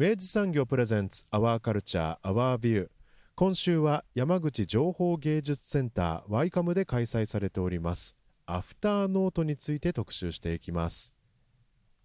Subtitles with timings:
[0.00, 2.88] 明治産業プレゼンツアワーカルチャーアワービュー
[3.34, 8.16] 今週は山口情報芸術センターワイカムで開催されております。
[8.46, 11.16] アフターノートについて特集していきます。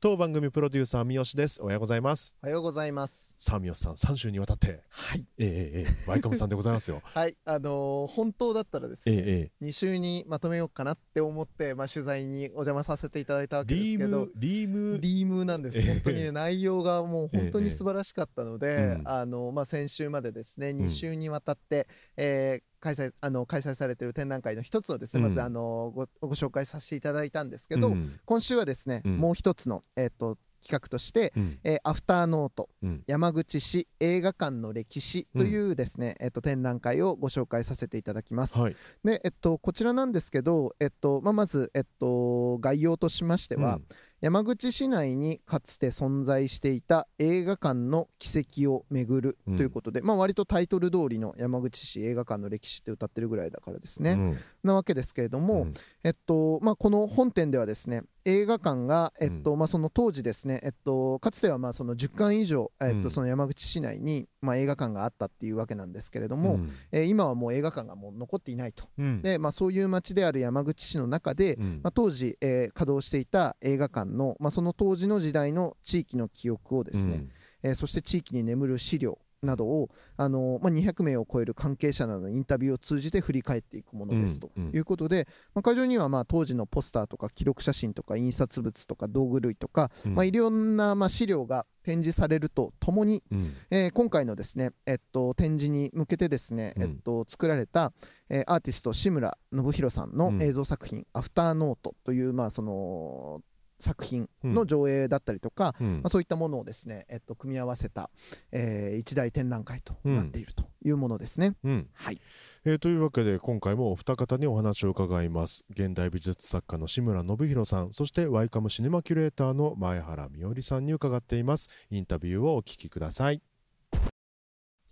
[0.03, 1.61] 当番組プロデューサー三好です。
[1.61, 2.35] おはようございます。
[2.43, 3.35] おはようございます。
[3.37, 4.81] さあ三好さん3週にわたって。
[4.89, 5.25] はい。
[5.37, 7.01] ええええワイカムさんでございますよ。
[7.15, 7.37] はい。
[7.45, 9.65] あのー本当だったらですええね、ええ。
[9.65, 14.99] 2週にまとめようかなって思って、まあ、取材にお邪魔させていただいたわけですリーけどムリーム。
[14.99, 15.77] リームなんです。
[15.77, 15.85] ええ。
[15.85, 20.81] 本当にね内容がもう本当に素晴らしかったので、ええあのまあ、先週までですねん。
[20.81, 25.29] 2週にわたって、えー開催あの開催されている展覧会の一つをですね、うん。
[25.29, 28.19] まずあのごご紹介させていただいたんですけど、うん。
[28.25, 29.17] 今週はですね、うん。
[29.17, 31.59] もう一つの、えー、と企画として、うん。
[31.63, 33.03] えーアフターノートうん。
[33.07, 38.59] 山口市映画館の歴史というですね、えっと、展覧会をご紹介させていただきます。
[38.59, 38.75] はい。
[39.05, 43.79] で、えっと、こちらなんですけど、えっとまあ、まず、えっと、概要としましては、
[44.23, 49.57] 山口市内にかつて存在していた映画館の軌跡を巡るうん。
[49.57, 54.37] ということで、まあ、割とタイトル通りの山口市映画館の歴史って歌ってるぐらいだからですね、うん。
[54.63, 55.73] なわけですけれども、うん。
[56.05, 63.03] えっとまあ、この本展ではですね映画館が、えっとまあ、その当時ですね、えっと、かつてはまあその10館以上、えっうん。
[63.03, 66.69] と、その山口市内に、まあ、映画館があったっていうわけなんですけれども、うん。
[66.91, 68.85] えー今はもう映画館がもう残っていないと。
[68.97, 69.21] うん。
[69.21, 71.79] で、まあ、そういう街である山口市の中で、うん。
[71.83, 77.25] まあ、当時、えー稼働していた映画館の、まあ、その当時の時代の地域の記憶をですね、
[77.63, 84.75] えーそして地域に眠る資料などを、あのーまあ、200名を超える関係者などのインタビューを通じて振り返っていくものですとうんうん。
[84.75, 90.15] いうことで、まあ、会場にはまあ当時のポスターとか記録写真とか印刷物とか道具類とか、うん。
[90.15, 93.53] まあ、いろんなまあ資料が展示されるとともに、うん。
[93.69, 96.83] えー今回のですね、えっと、展示に向けてですね、うん。
[96.83, 97.91] えっと、作られた、
[98.29, 100.41] えーアーティスト志村信弘さんのうん。
[100.41, 103.41] 映像作品「アフターノート」という、まあ、その
[103.83, 105.93] 作品の上映だったりとか、うん。
[105.95, 108.09] まあ、そういったものをですね、えっと、組み合わせた、
[108.51, 111.55] えー一大展覧会となっているというものですね。
[111.63, 111.89] うん。
[111.93, 112.21] はい、
[112.63, 115.65] えーというわけで今回もお二方にお話を伺います。
[115.69, 121.69] 現代美術作家の志村信弘さんそしてワイカムシネマキュレーターの前原美織さんに伺っています。
[121.89, 123.41] インタビューをお聞きください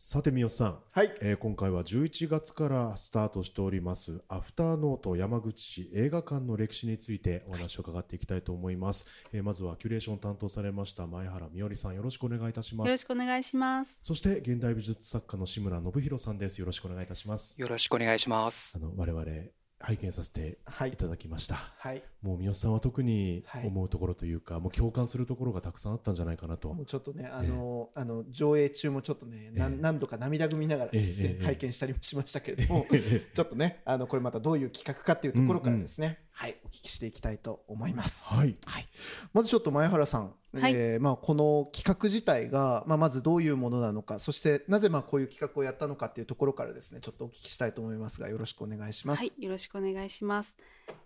[0.03, 1.12] さて三好さん、はい。
[1.22, 11.95] えー今回は11月からスタートしておりますアフターノート山口市映画館の歴史についてお話を伺っていきたいと思います、えーまずはキュレーションを担当されました前原美織さん。
[11.95, 14.00] よろしくお願いいたしまよろすしくお願いします。
[14.01, 16.57] そして現代美術作家の志村信弘さんです。
[16.57, 17.62] よろしくお願いいたします。
[17.62, 18.73] よろしくお願いします。
[18.75, 18.79] あ。
[18.79, 20.90] の我々拝見させてはい。
[20.90, 23.68] いただきました、はい、もう三好さんは特にはい。
[23.68, 26.74] 思うところというか、もう共感するところがたくさんあったんじゃないかなと。
[26.74, 29.69] もうちょっとね、あのあの上映中もちょっとね、なえ。
[29.72, 31.46] え何度か涙ぐみながらですね、ええええ。
[31.46, 32.86] 拝見したりもしましたけれども、
[33.34, 38.28] ちょっとね、あのこれまたどういう企画かっていうところからですね、はい、お聞きしていきたいと思います。
[38.28, 38.88] はいはい、
[39.34, 49.19] まずちょっと前原さん、はいえーまあ、この企画自体が、まあ、まずどういうものなのかそしてなぜまあこういう企画をやったのかっていうところからですねちょっとお聞きしたいと思いますがよろしくお願いします。
[49.19, 50.56] はい、よろしくお願いします。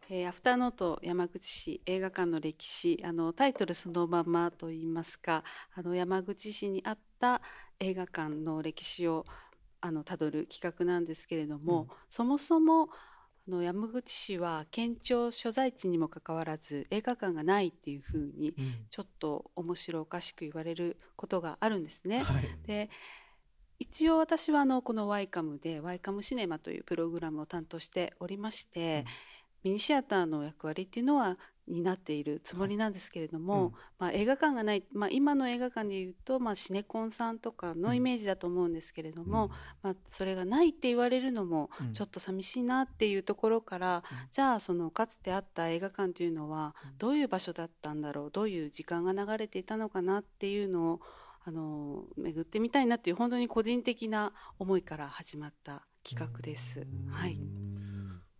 [0.10, 5.44] えーアフターノート山口市映画館の歴史、あのタイトルそのままと言いますか、
[5.74, 7.42] あの山口市にあった
[7.80, 9.26] 映画館の歴史を
[9.82, 12.90] あの辿る企画なんですけれども、うんそもそも
[13.48, 18.86] あの山口市は県庁所在地にもかかわらず映画館がないっていうふうにうん。
[18.90, 22.20] ちょっと面白おかしく言われることがあるんですね。
[22.20, 22.44] はい。
[22.66, 22.90] で
[23.78, 29.06] 一応私はあのこのワイカムでワイカムシネマというプログラムを担当しておりまして、
[29.64, 33.74] ミニシアターの役割っていうのは担っているつもりなんですけれども、うん。
[34.00, 39.52] まあ、映画館がない、まあ、今の映画館でいうと、まあ、シネコンさんとかのイメージだと思うんですけれども、
[39.82, 41.94] まあ、それがないって言われるのもうん。
[41.94, 44.18] ちょっと寂しいなっていうところから、うん。
[44.32, 46.98] じゃあそのかつてあった映画館というのはうん。
[46.98, 51.02] どういう場所だったんだろうどういう時間が流れていたのかなっていうのを
[51.48, 56.88] あの巡ってみたいなっていう本当に個人的な思いから始まった企画です。
[57.12, 57.40] はい、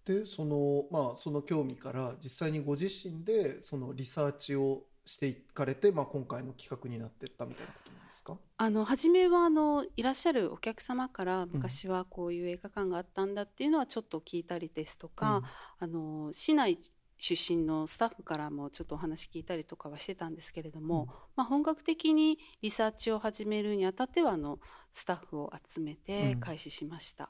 [0.06, 8.38] でそのまあその興味から実際にご自身でそのリサーチをしていかれて、まあ、今回の企画になっていったみたいなことなんですか？
[8.58, 15.44] あの初めはあのいらっしゃるお客様から昔はこういう映画館があったんだっていうのはちょっと聞いたりですとか、
[15.80, 16.80] あの市内
[17.18, 21.08] 出身のスタッフからもちょっとお話聞いたりとかはしてたんですけれども、うん。
[21.36, 24.60] まあ、本格的にリサーチを始めるにあたってはあの
[24.92, 26.40] スタッフを集めてうん。
[26.40, 27.30] 開始しました。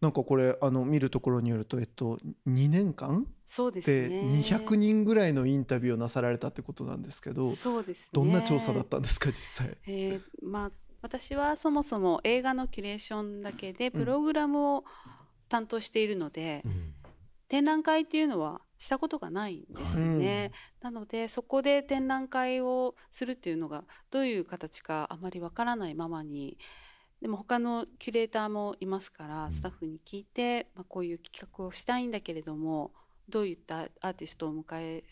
[0.00, 8.08] なんかこれあの見るところによると、えっと、2年間そうですでね200人ぐらいのインタビューをなさられたってことなんですけどそうですね。
[8.12, 9.34] どんな調査だったんですか実
[9.66, 9.76] 際？
[9.86, 10.70] えーまあ、
[11.02, 14.84] 私はそもそも映画のキュレーションだけでプログラムを
[15.48, 16.62] 担当しているので、
[17.48, 20.52] 展覧会っていうのはしたことがないんですね、
[20.82, 26.58] なのでそこで展覧会をするっていうのがどういう形かあまりわからないままに
[27.20, 29.52] でも他のキュレーターもいますからうん。
[29.52, 32.92] スタッフに聞いて、まあ、こういう企画をしたいんだけれども
[33.28, 35.04] どういったアーティストを迎え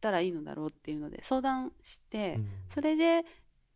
[0.00, 2.40] たらいいのだろうっていうので相談して、
[2.70, 3.24] それで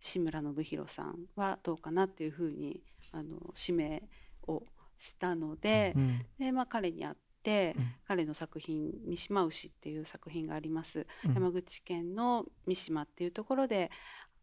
[0.01, 2.81] 志村信弘さんはどうかなっていうふうに
[3.13, 4.03] あの指名
[4.47, 4.63] を
[4.99, 6.27] したので,、うん。
[6.39, 7.93] でまあ、彼に会って、うん。
[8.07, 11.35] 彼の作品「三島牛」っていう作品があります、うん。
[11.35, 13.91] 山口県の三島っていうところで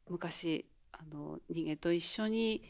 [0.10, 2.64] 昔あの人間と一緒に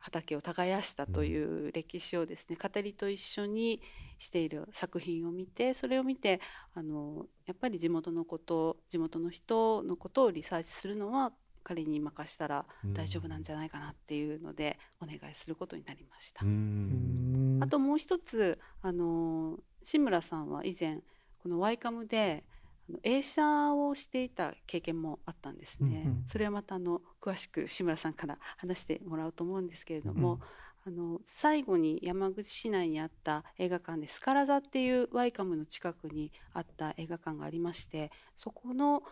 [0.00, 3.80] 畑を耕したという歴史をですね、語りと一緒に
[4.18, 6.40] している作品を見てそれを見て
[6.74, 11.32] あのやっぱり地元のこと地元の人のことをリサーチするのは
[11.62, 12.64] 彼に任したら
[12.94, 16.44] 大丈夫なんじゃないかなっていうのでお願いすることになりました。
[16.44, 17.58] うん。
[17.62, 21.00] あともう一つあの志村さんは以前
[21.42, 22.44] このワイカムで
[23.02, 26.02] 映写をしていた経験もあったんですね。
[26.06, 26.24] うんうん。
[26.28, 30.40] それはまたあの詳しく志村さんから話してもらうと思うんですけれども、うん
[30.86, 39.02] あの最後に山口市内にあった映画館でスカラ座っていうワイカムの近くにあった映画館がありましてそこの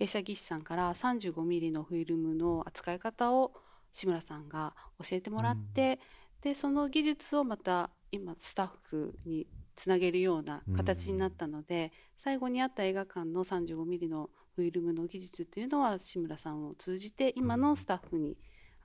[0.00, 3.52] 映写技師さんから35ミリのフィルムの扱い方を
[3.92, 5.98] 志村さんが教えてもらって、
[6.40, 9.46] でその技術をまた今スタッフに
[9.78, 18.36] つなげるような形になったので、最後にあった映画館の35ミリのフィルムの技術というのは志村さんを通じて今のスタッフに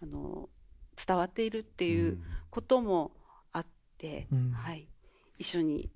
[0.04, 0.50] あの
[0.96, 2.20] 伝わっているっていう
[2.52, 3.12] ことも
[3.52, 3.66] あっ
[3.98, 4.52] て、うん。
[4.52, 4.88] はい、
[5.40, 5.90] 一緒に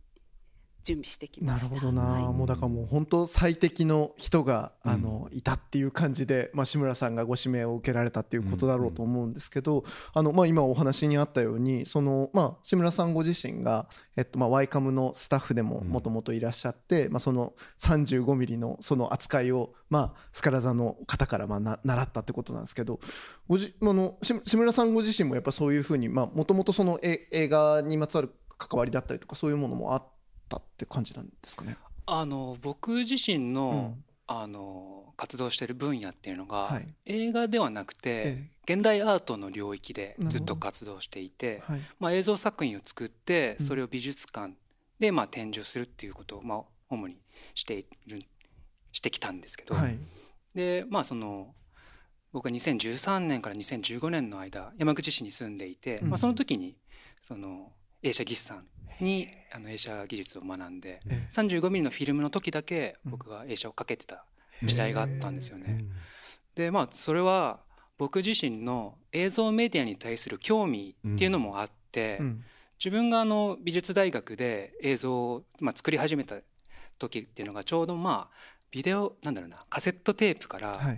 [0.88, 1.70] 準備してきました。
[1.70, 2.24] なるほどな、はい。
[2.24, 4.92] もうだからもう本当最適の人が、うん。
[4.92, 15.90] あのいたっていう感じで、まあ、志村さんがご指名を受けられたっていうことだろうと思うんですけど、あのまあ、今お話にあったようにその、まあ、志村さんご自身が、えっとまあ、ワイカムのスタッフでもうん。
[15.90, 23.00] もともといらっしゃって、まあ、その35ミリのその扱いを、まあ、スカラ座の方からまあな習ったってことなんですけど
[23.48, 30.04] ごじあのし志村さんご自身もやっぱそういうふうにもともとそのえ映画にまつわる関わりだったりとかそういうものもあっ
[30.48, 31.78] たって感じなんですかね。
[32.06, 34.04] あの僕自身の,、うん。
[34.28, 36.88] あの活動している分野っていうのが、はい。
[37.06, 41.82] 映画ではなくて、え現代アートの領域でずっと活動していて、はい。
[42.00, 43.66] まあ、映像作品を作ってうん。
[43.66, 44.54] それを美術館
[45.00, 47.18] でまあ展示をするっていうことをまあ主に
[47.54, 48.22] している
[48.92, 49.98] してきたんですけど、はい。
[50.54, 51.54] でまあその
[52.34, 56.10] 僕は2013年から2015年の間山口市に住んでいて、うん。
[56.10, 56.76] まあ、その時に
[57.24, 57.72] その
[58.04, 58.66] 映写技師さん
[59.00, 64.26] にあの映写技術を学んでえ35ミリのフィルムの時だけ僕が映写をかけてた
[64.64, 65.86] 時代があったんですよね。
[66.56, 67.60] でまあそれは
[67.98, 72.44] 僕自身の映像メディアに対する興味っていうのもあって、うん。
[72.80, 76.36] 自分があの美術大学で映像を、まあ、作り始めた
[77.00, 80.98] 時っていうのがちょうどまあビデオなんだろうなカセットテープから、はいはい。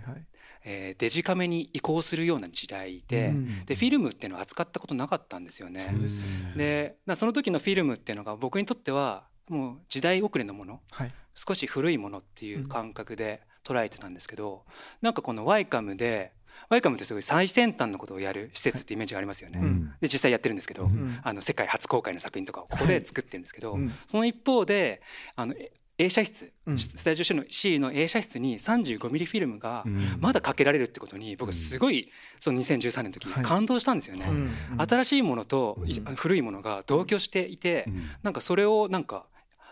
[0.64, 3.64] えーデジカメに移行するような時代で,、うん。
[3.64, 5.80] でフィルムっていうのは扱ったことなかったんですよね。
[5.80, 6.54] そうでね。
[6.56, 10.80] でなその時のフィルムっていうのが僕にとってはもう時代遅れのもの。
[10.90, 11.12] はい。
[11.34, 14.64] 少し古いものっていう感覚で捉えてたんですけど、
[15.00, 16.32] なんかこのワイカムで
[16.68, 19.60] ワイカムってすごい最先端のことをやる施設ってイメージがありますよね。
[19.62, 19.94] うん。
[20.00, 21.18] で実際やってるんですけど、うん。
[21.22, 23.92] あの世界初公開の作品とかをここで作ってるんですけど、うん。
[24.06, 25.00] その一方で
[25.36, 26.78] あのえ映写室、うん。
[26.78, 30.16] スタジオ C の C の映写室に35ミリフィルムがうん。
[30.18, 33.44] まだかけられるってことに僕すごいその2013年の時はい。
[33.44, 34.26] 感動したんですよね。
[34.28, 34.80] うん。
[34.80, 36.14] 新しいものというん。
[36.16, 37.86] 古いものが同居していて、
[38.22, 39.26] なんかそれをなんか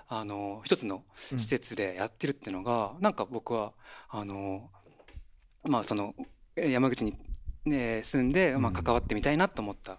[0.09, 3.73] あの一つの施設でやってるっていうのが、なんか僕は
[4.11, 4.71] あの
[5.65, 6.15] まあその
[6.57, 7.17] え山口に、
[7.65, 9.99] ね、住んで、まあ、関わってみたいなと思った、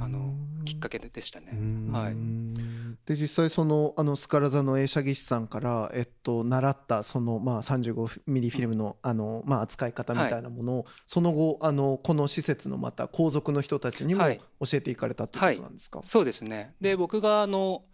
[0.00, 0.34] あの
[0.64, 1.48] きっかけでしたね。
[1.92, 2.12] はい。
[2.12, 14.38] うんで実際そのあのスカラ座の映写技師さんから、えっと、習ったその、まあ、35ミリフィルムのあの、まあ、扱い方みたいなものを、はい、その後あのこの施設のまた皇族の人たちにも教
[14.74, 16.74] えていかれたということなんですか、はいはい、そうですね。
[16.80, 17.84] で僕があの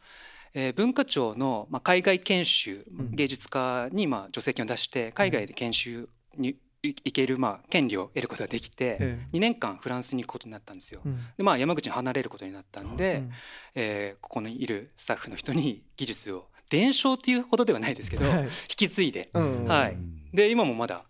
[0.59, 11.01] えー、文化庁の、まあ、海外研修芸術家に、まあ、助成金を出して海外で研修に行ける、まあ、権利を得ることができて、ええ、2年間フランスに行くことになったんですよ。
[11.05, 13.31] うん、でまあ山口に離れることになったんで、うん、
[13.75, 19.97] えー、ここにいるスタッフの人に技術を伝承っていうほどではないですけど、はい、引き継いで、うん、はい、
[20.33, 21.05] で今もまだ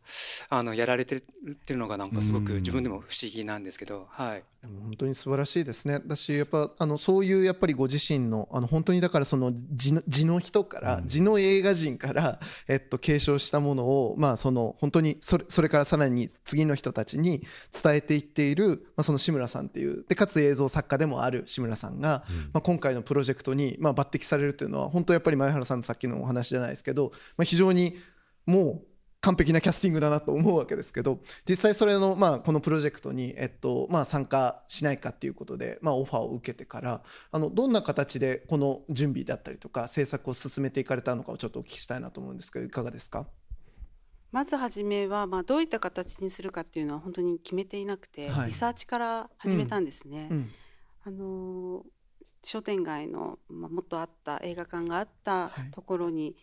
[0.49, 6.00] あのやられてるっていうのがなんかすごく自分でも不思議なんですけど、はい、本当に素晴らしいですね。
[6.04, 17.42] だしやっぱあのそういうやっぱりご自身のあの本当にだからその地の地の人から、地の映画人から、えっと、継承したものを、まあ、その本当にそれそれからさらに次の人たちに
[17.73, 27.96] 伝えていっている、まあ、その志村さんっていうでかつ映像作家でもある志村さんが、まあ、今回のプロジェクトに、まあ、抜擢されるっていうのは本当やっぱり前原さんのさっきのお話じゃないですけど、まあ、非常に
[28.46, 28.87] もう
[29.26, 31.18] 完璧なキャスティングだなと思うわけですけど
[31.49, 37.02] 実際それの、まあ、このプロジェクトに、えっとまあ、参加しないかっていうことで、まあ、オファーを受けてから
[37.33, 43.26] あのどんな形でこの準備だったりとか制作を進めていかれたのかをちょっとお聞きしたいなと思うんですけどいかがですか？
[44.30, 50.28] まず初めは、まあ、どういった形にするかっていうのは本当に決めていなくて、はい、リサーチから始めたんですね。
[50.30, 50.37] うん。
[50.37, 50.50] うん、
[51.04, 51.83] あの
[52.45, 56.35] 商店街の、まあ、もっとあった映画館があったところに、い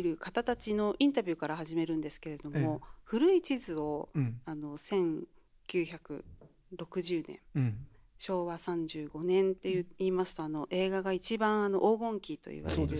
[0.00, 7.86] る方たちのインタビューから始めるんですけれども、ええ、古い地図を、うん、あの1960年、うん、
[8.18, 12.96] 昭和35年って言いますとあの映画が一番あの黄金期と言われる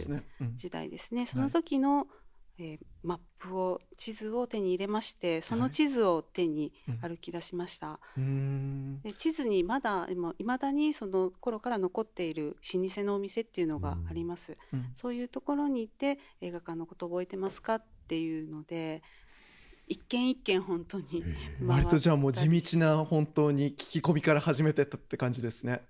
[0.56, 1.26] 時代ですね。
[1.26, 2.08] そ、ねうん、の時の、
[2.64, 8.22] えー、マップを地図を手に入れましてその地図を手に歩き出しました、はい
[9.02, 10.06] で地図にまだ
[10.38, 19.02] いまだにその頃から残っている老舗のお店っていうのがあります、うん、そういうところに行って映画館のこと覚えてますかっていうので
[19.88, 21.24] 一軒一軒本当に
[21.66, 25.82] 割とじゃあもう地道な本当に聞き込みから始めてったって感じですね。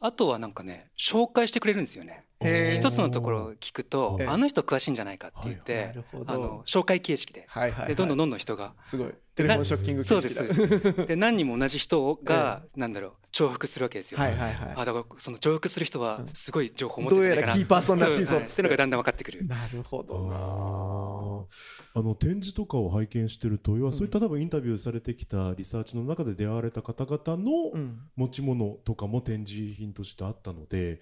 [0.00, 2.26] あとはなんかね紹介してくれるんですよね
[2.74, 5.94] 一つのところを聞くとあの人詳しいんじゃないかって言って、
[6.26, 7.46] あの紹介形式で,、
[7.86, 8.74] でどんどんどんどん人が。
[8.84, 9.14] すごい。
[9.34, 18.52] テレフォンショッキングそうですで何人も同じ人が、 なんだろう重複するわけですよ、はいはいはい、あだからその重複する人はすごい情報を持ってるどうやらキーパーソンらしいぞって。
[18.52, 19.44] いうのがだんだん分かってくる。
[19.44, 21.48] なるほど。
[21.96, 27.72] あの展示とかを拝見してると要はそういった多分インタビューされてきたリサーチの中で出会われた方々の
[28.16, 31.00] 持ち物とかも展示品としてあったので、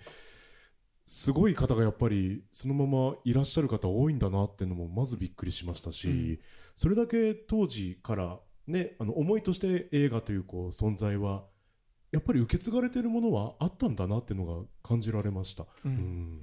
[1.14, 6.38] すごい方がやっぱりそのままいらっしゃる方多いんだなっていうのもまずびっくりしましたし、うん、
[6.74, 11.44] それだけ当時からねあの思いとして映画というこう存在は
[12.12, 15.66] やっぱり受け継がれているものはあったんだなっていうのが感じられました。
[15.84, 16.42] うん、うん。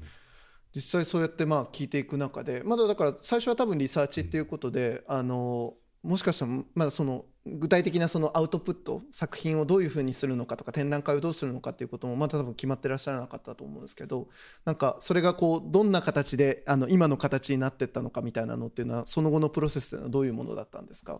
[0.75, 14.29] 実際そうやってまあ聞いていく中でまだだから最初は多分リサーチっていうことで、あのもしかしたらまだその具体的なそのアウトプット作品をどういうふうにするのかとか展覧会をどうするのかっていうこともまだ多分決まってらっしゃらなかったと思うんですけど
[14.65, 21.19] なんかそれがこうどんな形であの今の形になっていったのかみたいなのっていうのはその後のプロセスというのはどういうものだったんですか？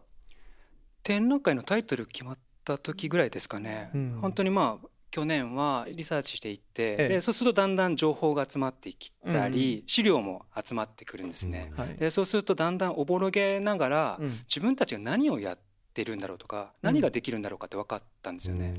[1.03, 11.84] 展覧会のタイトル決まった時ぐらいですかね、うん、本当にまあ去年はリサーチしていって、ええ、でそうするとだんだん情報が集まってきたり、うん、資料も集まってくるんですね、うん。
[11.84, 15.60] はい、でそうするとだんだんおぼろげながら、うん、自分たちが何をやっ
[16.00, 18.75] てるんだろうとか何ができるんだろうかって分かったんですよね。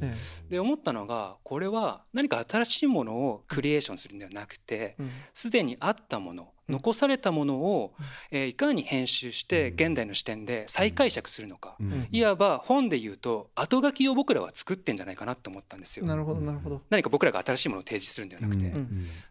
[0.49, 4.97] で思ったのがこれは何か新しいものをクリエーションするんではなくて
[5.35, 7.93] すで、にあったもの残されたものを、
[8.31, 11.77] えー、いかに編集して現代の視点で再解釈するのか、
[12.11, 16.07] いわば本で言うと後書きを僕らは作ってんじゃないかなと思ったんですよ。
[16.07, 16.81] なるほどなるほど。
[16.89, 18.73] 何か僕らが新しいものを提示するんではなくて、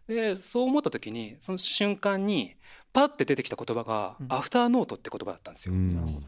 [0.06, 2.54] でそう思った時にその瞬間に
[2.92, 5.74] パッて出てきた言葉が「アフターノート」って言葉だったんですよ。
[5.74, 6.26] なるほど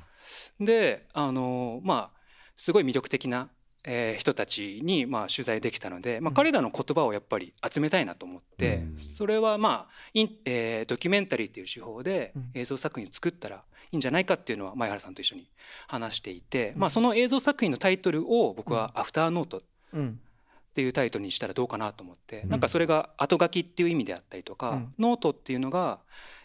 [0.65, 2.23] であのまあ
[2.57, 3.49] すごい魅力的な、
[3.85, 13.61] えー、人たちに、まあ、取材できたので、まあ、彼らの言葉をやっぱり集めたいなと思って、うん、それはまあイン、えー、ドキュメンタリーっていう手法で映像作品を作ったらい
[13.93, 15.51] いんじゃないかっていうのは前原さんと一緒に
[15.89, 19.63] 話していて、うん、まあ、その映像作品のタイトルを僕は「アフターノート」っ
[20.75, 25.99] ていうタイトルにしたらどうかなと思って、うん、なんかそれが後書きっていう意味であったりとか、ノートっていうのが、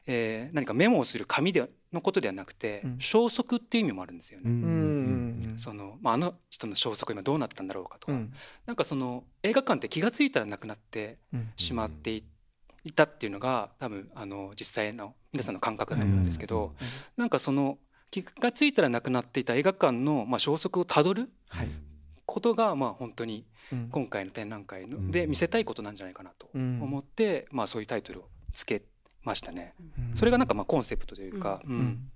[0.07, 5.57] えー、何かメモをする紙でのことではなくて、うん、消息っていう意味もあるんですよね。
[5.57, 8.33] そのまあ、あの人の消息今どうなったんだろうかとか、うん、
[8.65, 11.17] なんかその映画館って気が付いたらなくなって
[11.55, 12.21] しまって
[12.83, 16.73] いたっていうのが多分あの実際の皆さんの感覚だと思うんですけど、
[17.15, 17.79] なんかその
[18.11, 21.69] 気が付いたらなくなっていた映画館の、まあ、消息をたどる、はい、っ
[22.27, 23.45] ことがまあ本当に
[23.89, 28.83] 今回の展覧会ので見せたいことなんじゃないかなと思って、まあ、そういうタイトルをつけ
[29.27, 29.75] ましたね。
[30.15, 32.09] それがなんかまあコンセプトというか、うん。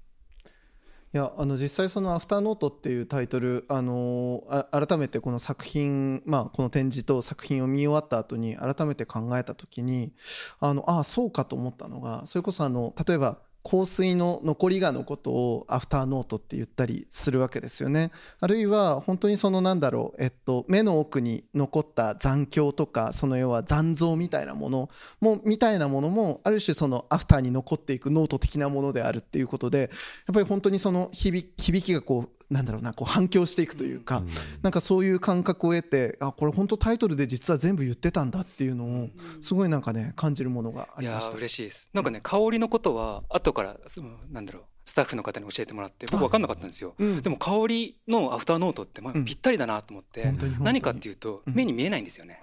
[1.14, 10.14] いやあの実際その「アフターノート」っていうタイトル、あのー、改めてこの作品、まあ、この展示と作品を見終わった後に改めて考えた時に
[10.62, 18.12] あのあそうかと思ったのがそれこそあの例えば香水の残りがのことをアフターノートって言ったりするわけですよね。
[18.40, 24.90] あるいは本当にそのなんだろう、えっと、目の奥に残った残響とかその要は残像みたいなもの
[25.20, 29.90] もみたいなものもある種そのアフターに残っていくノート的なものであるっていうことでやっ
[30.34, 34.24] ぱり本当にその響きがこうなんだろうなこう反響していくというか、
[34.62, 39.10] なんかそういう感覚を得てあこれ本当タイトルで実は全部言ってたんだっていうのを
[39.42, 41.32] すごいなんかね感じるものがありました。
[41.32, 41.90] いや嬉しいです。
[41.94, 52.42] なんかね香りのことは後からそのなんだろうスタッフの方に教えてもらって僕分かんなかったんですよ、うん、でも香りのアフターノートってまあぴったりだなと思って、うん、何かっていうと目に見えないんですよね、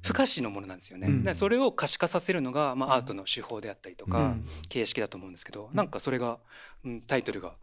[0.00, 4.36] 不可視のものなんですよね、うん、それを可視化させるのが、まあ、アートの手法であったりとか、
[4.68, 6.38] 形式だと思うんですけどなんかそれが、
[6.84, 7.54] うん、タイトルが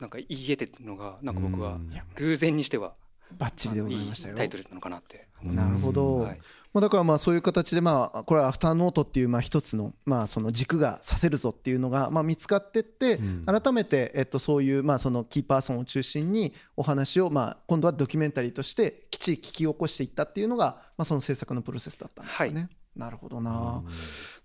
[0.00, 1.78] なんか言えてるのがなんか僕は
[2.16, 2.94] 偶然にしては
[3.38, 4.36] バッチリでございましたよ。
[4.36, 5.26] タイトルなのかなって。
[5.42, 6.38] なるほど、はい、
[6.72, 22.60] まあ、だからまあそういう形でまあこれはアフターノートっていうまあ一つのまあその軸がさせるぞっていうのがまあ見つかってって改めてえっとそういうまあそのキーパーソンを中心にお話をまあ今度はドキュメンタリーとしてきっちり聞き起こしていったっていうのがまあその制作のプロセスだったんですよね。
[22.62, 23.82] はいなるほどな、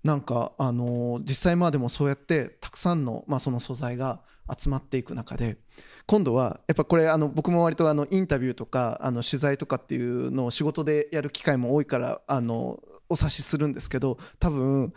[0.04, 4.22] なんかあのー、実際まあでもそうやってたくさんの、まあ、その素材が
[4.58, 5.58] 集まっていく中で
[6.06, 14.94] 今度はやっぱこれあの僕も割とあのインタビューとかあの取材とかっていうのを仕事でやる機会も多いからあのお察しするんですけど多分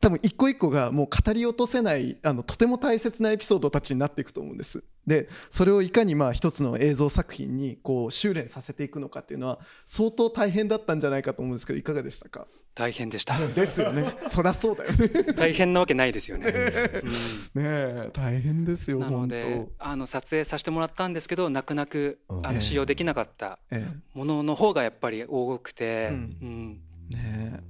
[0.00, 4.82] 多分一個一個がもう語り落とせないあのとても大切なエピソードたちになっていくと思うんです。
[5.06, 12.48] でそれをいかにまあ一つの映像作品にこう修練させていくのかっていうのは相当大変だったんじゃないかと思うんですけどいかがでしたか？
[12.74, 13.38] 大変でした。
[13.48, 14.04] ですよね。
[14.28, 15.08] そりゃそうだよね。
[15.36, 16.48] 大変なわけないですよね、
[17.54, 23.58] うん、ね大変ですよなのであの撮影させてもらったんですけど泣く泣くあの使用できなかった
[24.14, 27.60] ものの方がやっぱり多くて、ね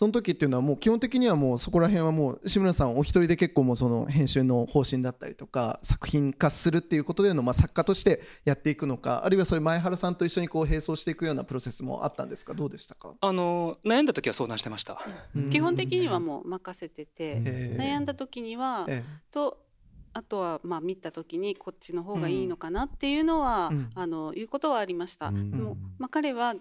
[0.00, 12.54] その時っていうのはもう基本的にはもうそこら辺はもう志村さんお一人で結構もうその編集の方針だったりとか作品化するっていうことでのまあ作家としてやっていくのかあるいはそれ前原さんと一緒にこう並走していくようなプロセスもあったんですか？
[12.54, 13.12] どうでしたか？
[13.20, 14.98] あの悩んだ時は相談してました、
[15.52, 17.38] 基本的にはもう任せてて
[17.76, 18.86] 悩んだ時には
[19.30, 19.58] と
[20.14, 25.26] あとはまあ見た時にこっちの方がいいのかなっていうのは、うん、あのいうことはありました。
[25.26, 26.54] うん、もうまあ、彼は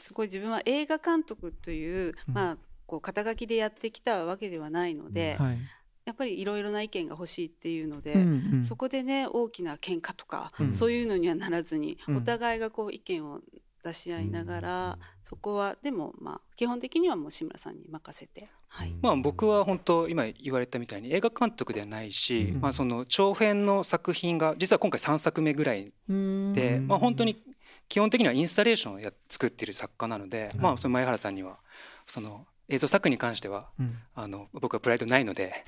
[0.00, 2.56] すごい自分は映画監督という、まあ、
[2.88, 5.58] こう肩書きでやってきたわけではないので、はい、
[6.06, 13.40] やっぱりいろいろな意見が欲しいっていうので、うんうん、そこでね大きな喧嘩とか、うん、そういうのにはならずに、お互いがこう意見を
[13.84, 14.98] 出し合いながら、
[15.28, 27.44] そこはでもまあ基本的にはもう志村さんに任せて、はい、まあ僕は本当今言われたみたいに映画監督ではないし、まあその長編の作品が実は今回3作目ぐらいで、まあ本当に
[27.90, 31.58] 基本的にはインスタレーションをや作っている作家なので、まあその前原さんには
[32.06, 35.64] その映像作品に関しては、うん、あの僕はプライドないので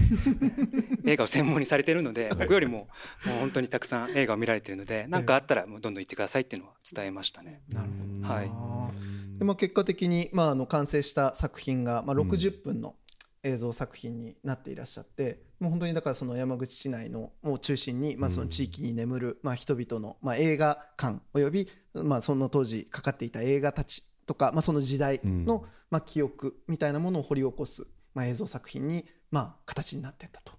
[1.06, 2.88] 映画を専門にされてるので僕よりも
[3.24, 7.62] もう本当にたくさん映画を見られてるので何かあったらもうどんどん言ってくださいっていうのは伝えましたね。
[7.68, 7.88] なる
[8.22, 8.34] ほど。
[8.34, 9.38] はい。
[9.38, 12.94] でまあ、結果的に、まあ、あの完成した作品が、まあ、60分の
[13.42, 30.52] 映像作品になっていらっしゃって、もう本当にだからその山口市内のを中心に、まあ、その地域に眠る、まあ、人々の、まあ、映画館および、まあ、その当時かかっていた映画たちとか、まあ、その時代の、まあ、記憶みたいなものを掘り起こす、まあ、映像作品に、まあ、形になっていったと。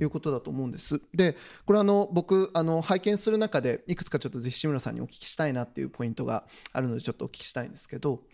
[0.00, 1.00] いうことだと思うんです。
[1.14, 8.24] でこれあの僕あの拝見する中でいくつかちょっとぜひ志村さんにお聞きしたいなっていうポイントがあるのでちょっとお聞きしたいんですけど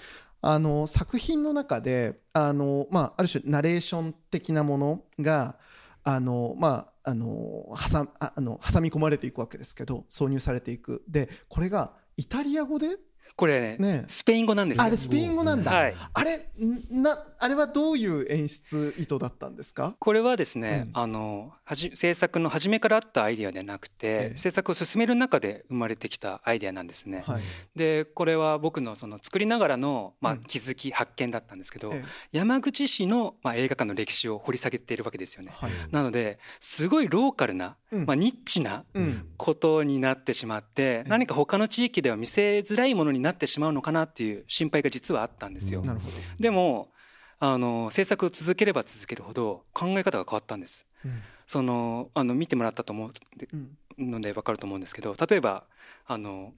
[0.41, 5.59] あの作品の中であの、まあ、ある種ナレーション的なものが
[6.03, 12.97] あの、まあ、あの挟あの挟み込まれていくわけですけど挿入されていくでこれがイタリア語で
[13.37, 14.85] これ、ね、スペイン語なんですよ。
[14.85, 15.75] あれスペイン語なんだ。
[15.75, 16.49] はい、あれ
[16.91, 19.97] なあれはどういう演出意図だったんですか？
[19.99, 27.25] これはですね、うん、あのはじ制作の初めからあったアイディアではなくて、ええ、制作を進める中で生まれてきたアイディアなんですね。
[27.27, 27.43] はい、
[27.75, 35.51] でこれは僕のその作りながらのまあ気づき、うん、発見だったんですけど、え、山口市のまあ映画館の歴史を掘り下げているわけですよね。
[35.55, 38.85] はい、なのですごいローカルな、うん、まあニッチな
[39.37, 45.83] ことになってしまって、何か他の地域では見せづらいものになってしまうのかなっていう心配が実はあったんですよ。
[46.39, 46.93] でも
[47.41, 50.87] あの制作を続ければ続けるほど考え方が変わったんです。
[51.05, 53.13] うん、そのあの見てもらったと思う
[53.99, 55.65] ので分かると思うんですけど例えば
[56.07, 56.53] あの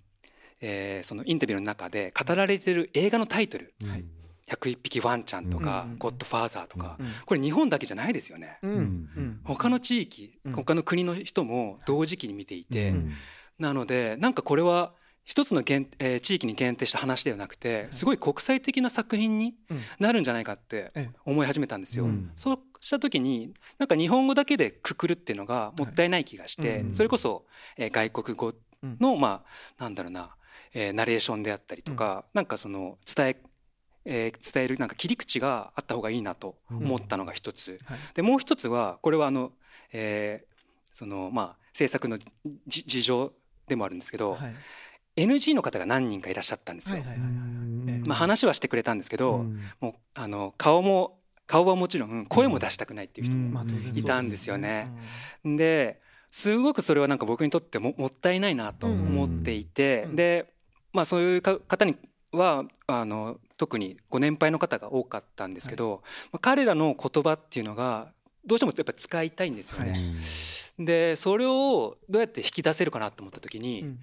[0.61, 3.75] えーそのインタビューの中で語られてる映画のタイトル。
[3.87, 4.05] はい
[4.47, 6.97] 「101匹ワンちゃん」とかうん「ゴッドファーザー」とか。
[7.01, 8.59] うんこれ日本だけじゃないですよね。
[8.63, 8.73] うん。
[8.73, 8.81] う
[9.21, 9.41] ん。
[9.45, 10.53] 他の地域うん。
[10.53, 13.13] 他の国の人も同時期に見ていて、うん。
[13.59, 14.95] なのでなんかこれは
[15.27, 19.83] 一つの限、えー地域に限定した話ではなくてすごい国際的な作品にうん。
[19.99, 21.11] なるんじゃないかってええ。
[21.25, 22.05] 思い始めたんですよ。
[22.05, 22.31] うん。
[22.37, 26.95] そうした時になんか日本語だけでくくるっていうのがもったいない気がして、はいうん。
[26.95, 27.45] それこそ、
[27.77, 28.55] えー外国語
[29.01, 29.45] の、ま
[29.79, 30.35] あなんだろうな、
[30.73, 33.37] えーナレーションであったりとか、なんかその伝え
[34.05, 37.99] えー伝えるなんか切り口があった方がいいなと思ったのが一つ、はい。
[38.15, 39.51] でもう一つはこれはあの、
[39.93, 40.57] えー
[40.93, 42.17] そのまあ制作の
[42.67, 43.33] じ事情
[43.69, 44.55] でもあるんですけど、はい
[45.17, 46.97] NG の方が何人かいらっしゃったんですよ。
[46.97, 47.47] はいはいはい
[47.89, 49.61] えまあ、話はしてくれたんですけど、うん。
[49.81, 54.91] もうあの顔も顔はもちろん声も出したくないっていう人もいたんですよね。
[55.45, 55.57] うん。
[55.57, 56.01] で
[56.31, 60.17] すごくそれはなんか僕にとってももったいないなと思っていて、うん。
[60.17, 60.53] で、
[60.93, 61.97] まあ、そういうか方に
[62.33, 66.03] はあの特にご年配の方が多かったんですけど、
[66.33, 68.13] まあ、彼らの言葉っていうのが
[68.45, 69.93] どうしてもやっぱ使いたいんですよね。
[70.79, 73.99] はでそれをどうやって引き出せるかなと思った時に、うん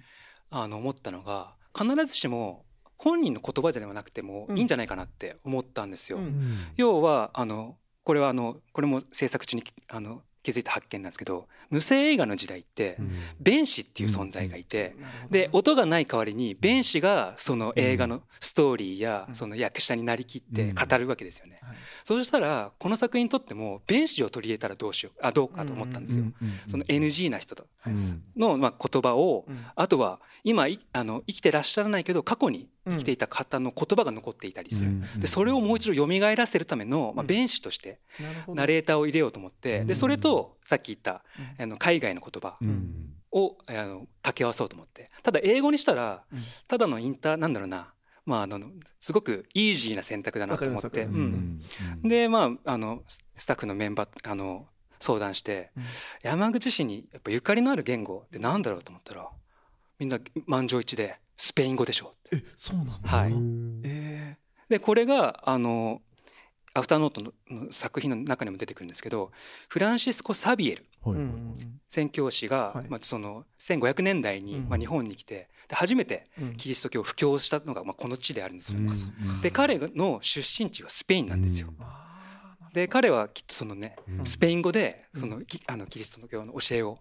[0.56, 2.64] あの思ったのが必ずしも
[2.96, 6.18] 本人の言葉ではなくてもいいんじゃないかなって思ったんですよ。
[6.18, 6.58] うん。
[6.76, 12.98] 要はあのこれはあのこれも制作中にあの気づいた発見なんですけど無声映画の時代って
[13.40, 14.94] 弁士っていう存在がいて、
[15.30, 19.34] で音がない代わりに弁士がその映画のストーリーやうん。
[19.34, 21.58] その役者になりきって語るわけですよね。
[21.62, 21.76] はい。
[22.04, 26.24] そうしたらこの作品にとっても弁士を取り入れたらどうしようあどうかと思ったんですよ。
[26.68, 27.94] その NG な人とはい。
[28.36, 29.66] のまあ言葉をうん。
[29.74, 34.90] あとは今いあの生きてらっしゃらないけど過去に生きていた方の言葉が残っていたりする。
[35.18, 37.26] でそれをもう一度蘇らせるための、まあ、うん。
[37.26, 37.98] 弁士として
[38.48, 39.86] ナレーターを入れようと思ってうん。
[39.86, 41.24] でそれとさっき言った
[41.58, 41.62] うん。
[41.62, 43.14] あの海外の言葉うん。
[43.32, 45.10] をあの掛け合わそうと思って。
[45.22, 46.42] ただ英語にしたらうん。
[46.68, 47.92] ただのインターなんだろうな
[48.26, 48.60] まああの
[48.98, 51.60] すごくイージーな選択だなと思って、うん。
[52.02, 53.02] でまああの
[53.36, 54.66] スタッフのメンバーあの
[54.98, 55.82] 相談して、うん。
[56.22, 59.28] 山口市にやっぱゆかりのある言語ってなんだろうと思ったら
[59.98, 63.08] みんな満場一致でスペイン語でしょえそうなんですか？
[63.08, 63.32] はい。
[63.84, 64.36] え
[64.68, 66.00] でこれがあの
[66.72, 69.30] アフターノートのの作品の中にも出てくるんですけど
[69.68, 70.86] フランシスコ・サビエル
[71.88, 72.88] 宣教師が、はい。
[72.88, 74.68] まあ、その1500年代に、うん。
[74.68, 76.56] まあ、日本に来てで初めてうん。
[76.56, 78.78] キリスト教を布教したのが、まあ、この地であるんですよ。
[78.78, 79.40] うん。
[79.42, 81.68] で彼の出身地はスペインなんですよ。
[82.72, 84.26] で彼はきっとそのねうん。
[84.26, 85.20] スペイン語でうん。
[85.20, 86.98] そのきあのキリスト教の教えを、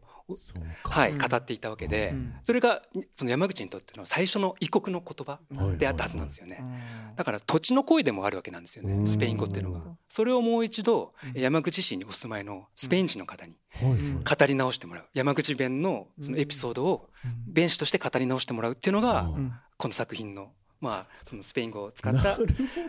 [0.83, 1.17] はい、うん。
[1.17, 2.33] 語っていたわけで、うん。
[2.43, 2.81] それが
[3.15, 5.77] その山口にとっての最初の異国の言葉はい。
[5.77, 6.57] であったはずなんですよね。
[6.61, 9.03] うんだから土地の声でもあるわけなんですようん。
[9.03, 9.79] ねスペイン語っていうのが。
[9.79, 11.41] うんそれをもう一度うん。
[11.41, 15.05] 山口市にお住まいのスペイン人の方に語り直してもらう。
[15.13, 17.09] 山口弁のそのエピソードを
[17.47, 19.29] 弁士として語り直してもらうっていうのが
[19.77, 20.51] この作品の
[20.83, 22.37] まあそのスペイン語を使った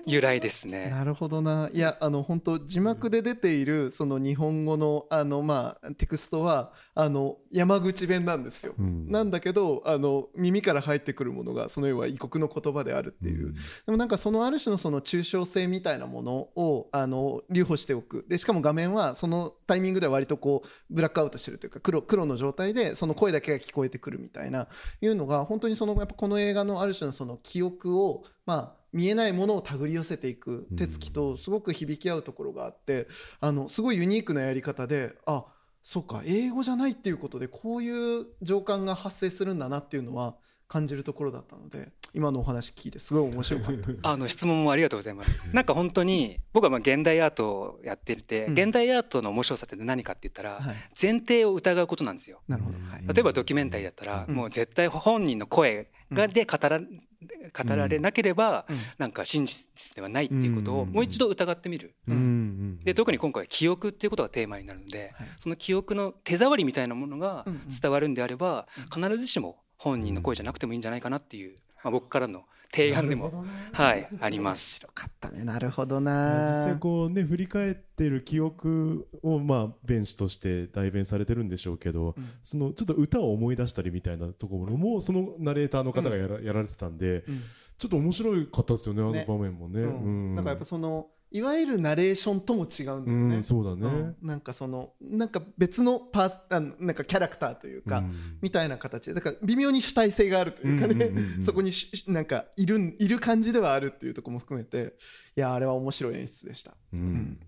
[0.05, 0.91] 由来ですね。
[0.91, 1.71] なるほどな。
[1.73, 8.75] いやあの本当字幕で出ているその日本語のあのまあテクストはあの山口弁なんですよ。
[8.77, 9.09] うん。
[9.09, 13.53] なんだけどあの耳から入ってくるものがその要は異国の言葉であるっていう、
[13.87, 18.27] でもなんかそのある種のその抽象性みたいなものをあの留保しておく。
[18.29, 24.67] でしかも画面はそのタイミングでは割とこうブラックアウトしてるというか黒黒の状態でその声だけが聞こえてくるみたいな。
[25.01, 33.09] いうのが本当にそのやっぱこの映画のある種のその記憶をまあ見えないものを手繰り寄せていく手つきとすごく響き合うところがあって
[33.41, 35.45] あのすごいユニークなやり方であ
[35.83, 40.37] そうか英語じゃないっていうことでこういう情感が発生するんだなっていうのは
[40.69, 43.91] 感じるところだったので今のお話聞いてすごい面白かった。
[44.09, 45.43] あの質問もありがとうございます。
[45.53, 48.53] なんか本当に僕はまあ現代アートをやっていて、うん。
[48.53, 52.41] 現代アートの面白さって何かって言ったらはい、前提を疑うことなんですよ。
[52.47, 53.05] なるほど、はい。
[53.07, 54.35] 例えばドキュメンタリーだったら、うん。
[54.35, 58.77] もう絶対本人の声がで語ら語られなければ、うん。
[58.99, 60.93] なんか真実ではないっていうことをうん。
[60.93, 61.97] もう一度疑ってみる。
[62.07, 62.17] うん。
[62.17, 62.79] うん。
[62.85, 65.29] で特に今回は記憶っていうことがテーマになるので、はい。
[65.41, 67.55] その記憶の手触りみたいなものがうん。
[67.55, 67.63] うん。
[67.69, 74.83] 伝わるんであれば、必ずしも本人の声じゃなくてもいいんじゃないかなっていう、まあ、僕からの提案でも、はい、あります。
[74.83, 75.45] よかったね。
[75.45, 82.31] なるほど実な際こうね振り返ってる記憶をまあ弁士として代弁されてるんでしょうけど、うん。
[82.43, 87.43] そのちょっと歌を思い出したりみたいなところもそのナレーターの方がやら,、やられてたんでうん。
[87.79, 89.25] ちょっと面白かったですよねあのね。
[89.27, 89.81] 場面もね。
[89.81, 90.35] ううんん。
[90.35, 93.89] なんかやっぱそのいわゆるナレーションとも違うんだよね、うんそうだね。
[93.89, 94.17] うん。
[94.23, 98.15] なんかそのなんか別のパースあのなんかキャラクターというか、うん。
[98.41, 99.07] みたいな形。
[99.07, 101.43] でだから微妙に主体性があるというかね、うんうんうんうん。
[101.45, 104.95] そこにしなんかいるいる感じではあるっていうところも含めて
[105.37, 106.77] いやあれは面白い演出でした。
[106.93, 107.41] うん。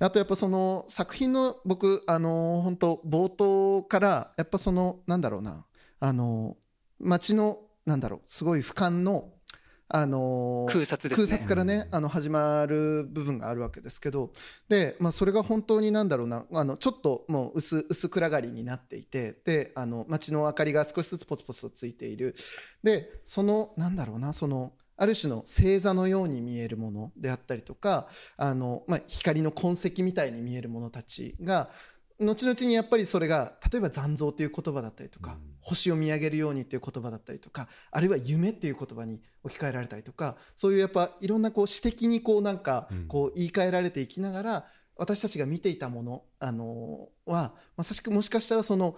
[0.00, 5.64] あとやっぱその作品の僕あの本当冒頭からやっぱそのなんだろうな。
[6.02, 6.58] あの
[6.98, 9.32] 街のなんだろうすごい俯瞰の
[9.92, 11.26] あの空撮ですね。
[11.26, 14.32] 空撮からね、あの始まる部分があるわけですけど
[14.68, 22.34] で、まあ、それが本当になんだろうなあのちょっともう薄薄暗がりになっていてであの街の明かりが少しずつポツポツとついている。
[22.82, 31.70] でそのなんだろうなそのある種の星座のように見えるものであったりとかあの、まあ、光の痕跡みたいに見えるものたちが
[32.20, 44.64] 後々にやっぱりそれが例えば残像っていう言葉だったりとか、星を見上げるようにっていう言葉だったりとかあるいは夢っていう言葉に置き換えられたりとかそういうやっぱいろんなこう詩的にこうなんかこう言い換えられていきながら、
[44.96, 48.96] 私たちが見ていたもの、あのはまさしくもしかしたらその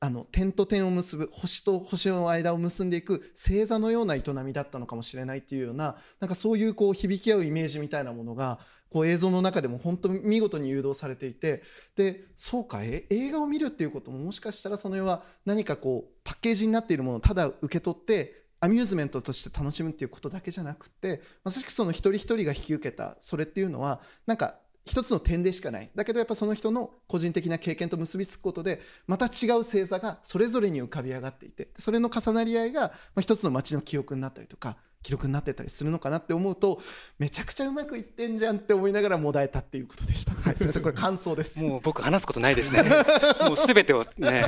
[0.00, 8.58] あの点と点を結ぶ星と星の間を結んでいく星座のような営みだったのかもしれないっていうようななんかそういうこう響き合うイメージみたいなものが
[8.90, 11.62] こう映像の中でも本当に見事に誘導されていて
[11.96, 24.54] でそうかえ映画を見るっていうことももしかしたらその要は何かこうパッケージになっているものをただ受け取ってアミューズメントとして楽しむっていうことだけじゃなくてまさしくその一人一人が引き受けたそれっていうのはなんか
[24.86, 36.80] 一つの点でしかないだけどやっぱその人の個人的な経験と結びつくことでまた違う星座がそれぞれに浮かび上がっていてそれの重なり合いが、まあ、一つの街の記憶になったりとか記録になってたりするのかなって思うと
[37.18, 40.32] めちゃくちゃうまくいってんじゃんって思いながらもだえたっていうことでした。
[40.40, 41.60] はい、すみませんこれ感想です。
[41.60, 42.82] もう僕話すことないですね。
[43.46, 44.46] もうすべてをね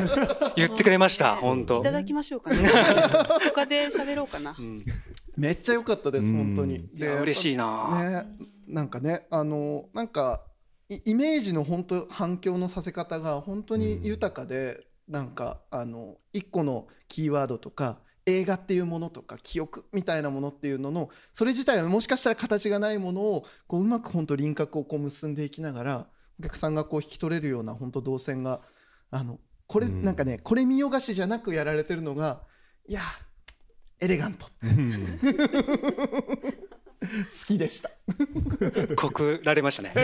[0.56, 1.36] 言ってくれました。
[1.40, 1.82] 本当い。
[1.82, 2.68] ただきましょうかね
[3.54, 4.84] 他で喋ろうかな、うん
[5.36, 6.88] めっちゃ良かったです本当に。
[6.94, 8.02] いや嬉しいな。
[8.02, 8.26] ね、
[8.66, 10.42] なんかねあのなんか
[10.88, 26.06] イイメージの本当反響のさせ方が本当に豊かで、なんかあの一個のキーワードとか映画っていうものとか記憶みたいなものっていうののそれ自体はもしかしたら形がないものをこううまく本当輪郭をこう結んでいきながら
[26.38, 28.60] お客さんがこう引き取れるような本当動線が
[29.10, 30.02] あのこれ、うん。
[30.02, 32.42] なんかねこれ見よがしじゃなくやられてるのが
[32.88, 33.02] いや
[34.00, 34.46] エレガント。
[34.46, 34.50] 好
[37.46, 37.90] きでした
[38.96, 39.94] 告られましたね。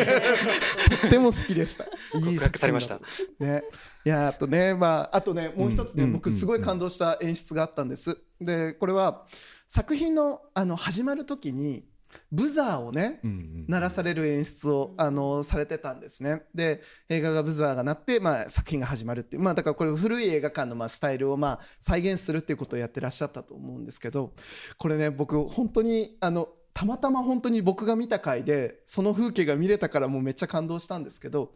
[1.02, 1.86] とっても好きでした。
[2.12, 3.00] 告白されました。
[3.38, 3.62] ね、
[4.04, 8.16] いやあとね、まあ、あとねもう一つね、うん僕すごい感動した演出があったんです。
[8.40, 9.26] でこれは
[9.66, 11.84] 作品のあの始まる時に
[12.30, 16.42] ブザーをね鳴らされる演出をあのされてたんですね。
[16.54, 24.32] で映画がブザーが鳴って、まあ、作品が始まるっていう、まあ、だからこれ古い映画館のまあスタイルをまあ再現するっていうことをやってらっしゃったと思うんですけど
[24.78, 31.52] これね僕本当にあのたまたま本当に僕が見た回でその風景が見れたからもうめっちゃ感動したんですけど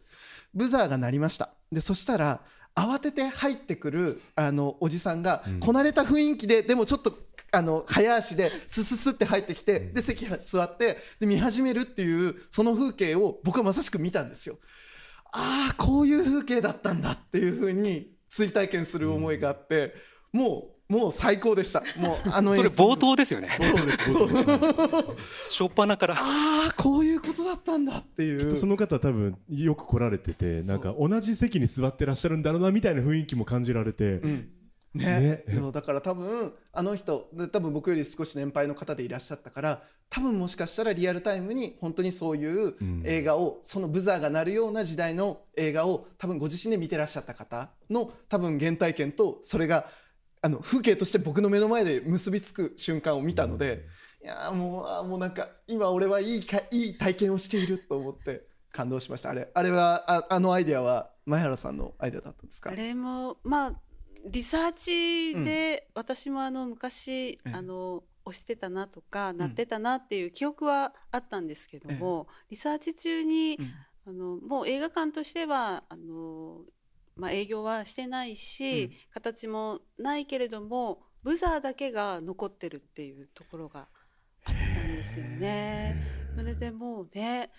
[0.53, 1.49] ブザーが鳴りました。
[1.71, 2.41] でそしたら
[2.75, 5.59] 慌てて入ってくるあのおじさんがうん。
[5.59, 7.17] こなれた雰囲気で、でもちょっと
[7.51, 14.57] あの早足でスススって入ってきてで席座ってで見始めるっていうその風景を僕はまさしく見たんですよ。
[15.31, 19.95] ああこういう風景だったんだっていう風に追体験する思いがあって、
[20.31, 21.83] もうもう最高でした。
[21.97, 23.49] もうあのそれ冒頭ですよね。
[23.59, 24.13] そうです。
[24.13, 26.15] そう初っ端から。
[26.17, 28.55] ああこういうことだったんだっていう。
[28.55, 34.49] その方多分よく来られててなんか同じ席に座ってらっしゃるんだろうなみたいな雰囲気も感じられて、うん。
[34.93, 35.05] ね。
[35.05, 35.43] ね。
[35.55, 43.03] でもだから多分あの人で多分僕より少し年配の方でいらっしゃったから多分もしかしたらリアルタイムに本当にそういううん。
[43.05, 49.89] 映画を、そのブザーが鳴るような時代の映画を多分ご自身で見てらっしゃった方の多分原体験とそれが
[50.41, 53.85] あの風景として僕の目の前で結びつく瞬間を見たので、
[54.23, 59.29] いやーもうあーもうなんか今俺はいいかいい体験をしていると思って感動しました。
[59.29, 62.69] あれあれはああのアイデアは前原さんのアイデアだったんですか？
[62.71, 63.73] あれもまあ
[64.25, 67.51] リサーチで私もあの昔、ええ。
[67.53, 73.73] あの押してたなとかなってたなっていう記憶はあったんですけども、リサーチ中に、うん。
[74.05, 76.61] あのもう映画館としてはあの、
[77.17, 78.91] まあ、営業はしてないし、うん。
[79.13, 83.87] 形もないけれどもブザーだけが残ってるっていうところが
[84.45, 86.01] あったんですよね。
[86.35, 87.51] それでもうね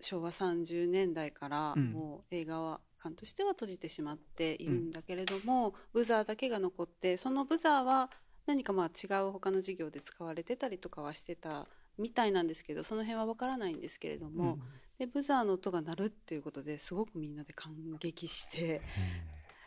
[0.00, 1.92] 昭和30年代からうん。
[1.92, 8.10] もう映画は館としては閉じてしまっているんだけれども、ブザーだけが残ってそのブザーは
[8.46, 14.58] 何かまあ違う他の事業で使われてたりとかはしてたみたいなんですけどその辺は分からないんですけれども、
[14.98, 18.80] でブザーの音が鳴るっていうことですごくみんなで感激して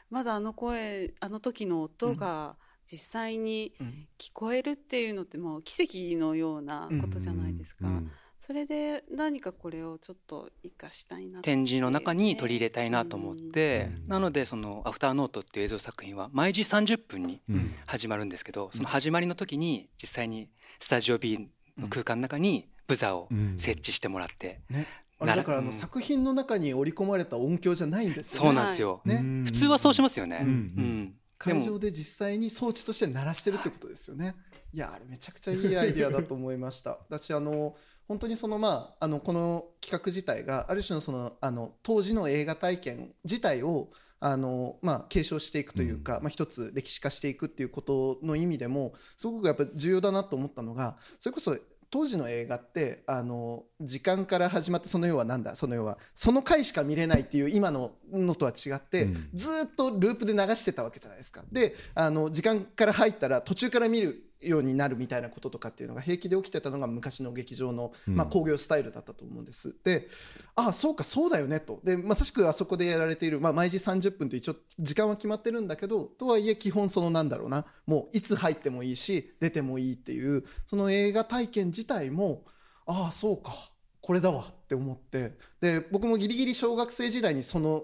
[0.10, 2.56] まだあの声あの時の音が
[2.92, 4.08] 実際にうん。
[4.18, 7.88] 聞こえるっていうのってもう奇跡のようなことじゃないですか。
[7.88, 11.52] うんそれで何かこれをちょっと生かしたいなって。
[11.52, 14.08] 展示の中に取り入れたいなと思って、うん。
[14.08, 17.76] なのでその「アフターノート」っていう映像作品は毎時30分にうん。
[17.86, 23.60] 始まるんですけどその始まりの時に実際にスタジオ B の空間の中にブザーをうん。
[23.60, 24.88] 設置してもらって、ね、
[25.20, 25.74] あれだからあのうん。
[25.74, 28.48] 作品の中に織り込まれた音響じゃないんですよね。
[28.48, 29.16] そうなんですよ、ね。
[29.16, 29.44] うん。
[29.46, 30.52] 普通はそうしますよね、ううん。
[30.52, 31.16] ん。
[31.38, 34.36] 会場で実際に装置として鳴らしてるってことですよね。
[34.74, 37.00] いやあれめちゃくちゃいいアイデアだと思いました。
[37.10, 37.76] 私あの
[38.08, 43.90] 本当にそのまああのこの企画自体がある種のそのあの当時の映画体験自体を
[44.22, 51.58] あのまあ、継承していくというか、うん、まあ、一つ歴史化していくっていうことの意味でもすごくやっぱ重要だなと思ったのがそれこそ
[51.92, 61.44] 当時の映画ってあの時間から始まってその要はなんだその要はその回しか見れないっていう今ののとは違って、うん、ずっとループで流してたわけじゃないですか。
[61.52, 69.76] であの時間から入ったら途中から見るようになるみたいなこととかっていうのが平気で起きてたのが昔の劇場の、まあ、興行スタイルだったと思うんです。
[69.84, 70.08] で
[70.56, 71.82] ああそうかそうだよねと。
[71.84, 77.66] でまさしくあそこでやられている、まあ、毎時30分って一応時間は決まってるんだけどとはいえ基本そのなんだろうな。
[77.86, 82.46] もういつ入ってもいいし出てもいいっていうその映画体験自体も
[82.86, 83.54] ああそうか
[84.02, 85.38] これだわって思って。
[85.60, 87.84] で僕もギリギリ小学生時代にその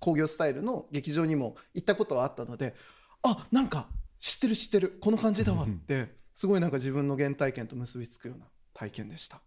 [0.00, 2.74] 興行スタイルの劇場にも行ったことはあったので
[3.22, 3.88] あなんか
[4.24, 4.98] 知ってる知ってる。
[5.02, 9.42] この感じだわってすごいなんか自分の原体験と結びつくような体験でした。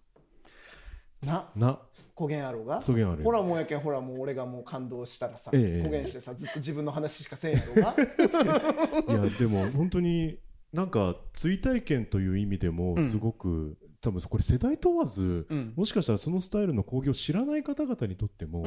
[1.23, 1.49] な。
[1.55, 1.79] な。
[2.15, 2.79] 古言あろうが。
[2.79, 7.95] ほらもうやけんほらもう俺がもう感動したらさ、ええ、古言してさずっと自分の話しかせんやろうが。
[9.09, 10.37] いやでも本当に
[10.71, 18.63] なんか追体験という意味でもすごく多分これ世代問わず、うん、もしかしたらそのスタイルの興行を知らない方々にとっても、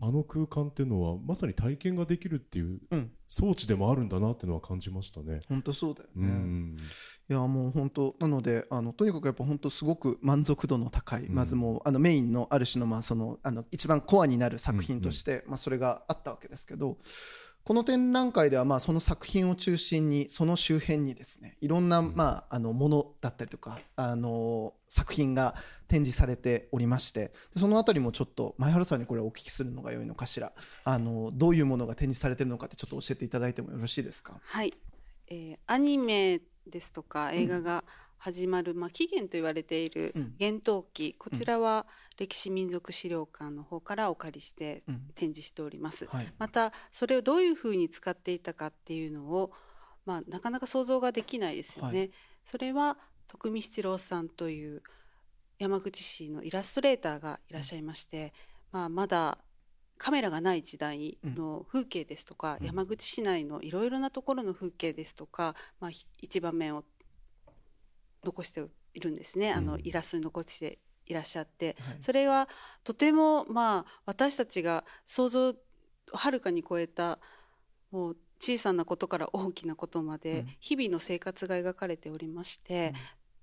[0.00, 2.80] あの空間っていうのはまさに体験ができるっていう
[3.28, 5.40] 装置でもあるんだなっていうのは感じましたね。
[5.48, 6.76] 本当そうだよね、うん、
[7.28, 16.96] いやもう本当なのであのとにかくやっぱ本当すごく満足度の高い、まずもうあのメインのある種のまあそのあの一番コアになる作品として、まあ、それがあったわけですけど。
[17.66, 25.56] この展覧会ではまあその作品を中心にその周辺にですねいろんなまああのものだったりとかあの作品が
[25.88, 30.52] 展示されておりましてそのあたりもちょっと前原さんにこれお聞きするのが良いのかしら。
[30.84, 34.38] あのどういうものが展示されているのかってちょっと教えていただいてもよろしいですか？
[34.44, 34.72] はい、
[35.26, 37.82] えー、アニメですとか映画が
[38.16, 44.82] 始まる、うん、まあ、起源と言われている厳冬期、こちらは、うん歴史民族資料館の方からお借りして
[45.14, 49.52] 展示しております、うんはい、またそれをどういうふうに使っていたかっていうのを、
[50.04, 52.10] まあ、なかなか想像ができないですよね、はい、
[52.44, 54.82] それは徳見七郎さんという
[55.58, 58.32] 山口市のイラストレーターがいらっしゃいまして、
[58.72, 59.38] まあ、まだ
[59.98, 66.84] カメラがない時代の風景ですとか、うん、山口市内のいろいろなところの風景ですとか、まあ、一場面を
[68.24, 72.48] 残しているんですね、あのイラストに残していらっしゃって、はい、それは
[72.84, 75.54] とてもまあ私たちが想像を
[76.12, 77.18] はるかに超えた
[77.90, 82.94] もう小さなことから大きなことまで日々の生活が描かれておりまして、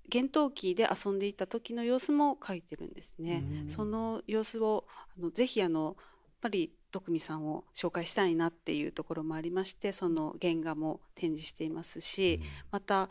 [0.04, 3.44] うん、厳冬期で遊んでいた時の様子も描いてるんですね。
[3.64, 4.84] うん、その様子を
[5.18, 5.94] あのぜひあのやっ
[6.40, 13.10] ぱり徳見さんを紹介したいなっていうところもありましてその原画も展示していますし、うん、また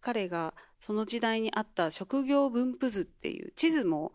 [0.00, 4.12] 彼がその時代にあった職業分布図っていう地図も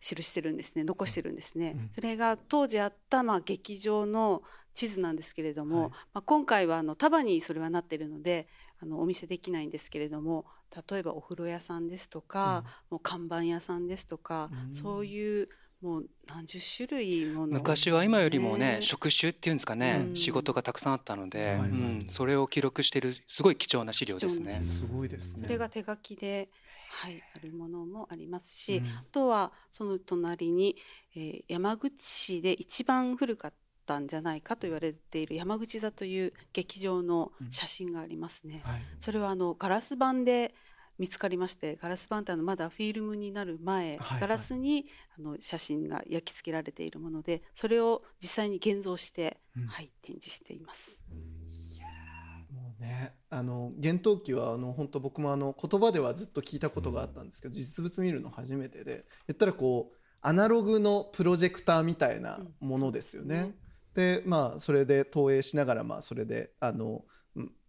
[0.00, 0.82] 記してるんですね。
[0.82, 4.42] 残してるんですね、うん、それが当時あったまあ劇場の
[4.74, 8.48] 地図なんですけれども、はい、まあ、今回はあの束にそれはなってるので
[8.80, 10.44] あのお見せできないんですけれども
[10.90, 15.50] 例えばお風呂屋さんですとか、うん、もう看板屋さんですとか、うん、そういう
[15.82, 17.54] もう何十種類もの。
[17.54, 24.60] 昔は今よりもね、職種っていうんですかね、うん、仕事がたくさんあったので、うん、それを記録しているすごい貴重な資料ですね。
[24.62, 25.42] すごいですね。
[25.42, 26.50] それが手書きで、
[26.88, 30.76] はい、あるものもありますし、うん、あとはその隣に、
[31.16, 33.52] えー、山口市で一番古かっ
[33.84, 38.62] たんじゃないかと言われている山口座という劇場の写真がありますね。
[38.64, 40.54] はい、それはあのガラス板で
[41.02, 44.86] 見つかりましてガラス板ってのまだフィルムになる前、はいはい、ガラスに
[45.18, 51.00] あの写真が焼き付けられているものでそれを実際に現像して、うん、はい、展示しています。
[52.52, 63.38] もうね、あの厳冬期はあの本当僕もあの言葉ではずっと聞いたことがあったんですけど、うん、実物見るの初めてで言ったらこうアナログのプロジェクターみたいなものですよね。
[63.38, 63.54] うん、
[63.94, 67.04] でまあそれで投影しながらまあそれであの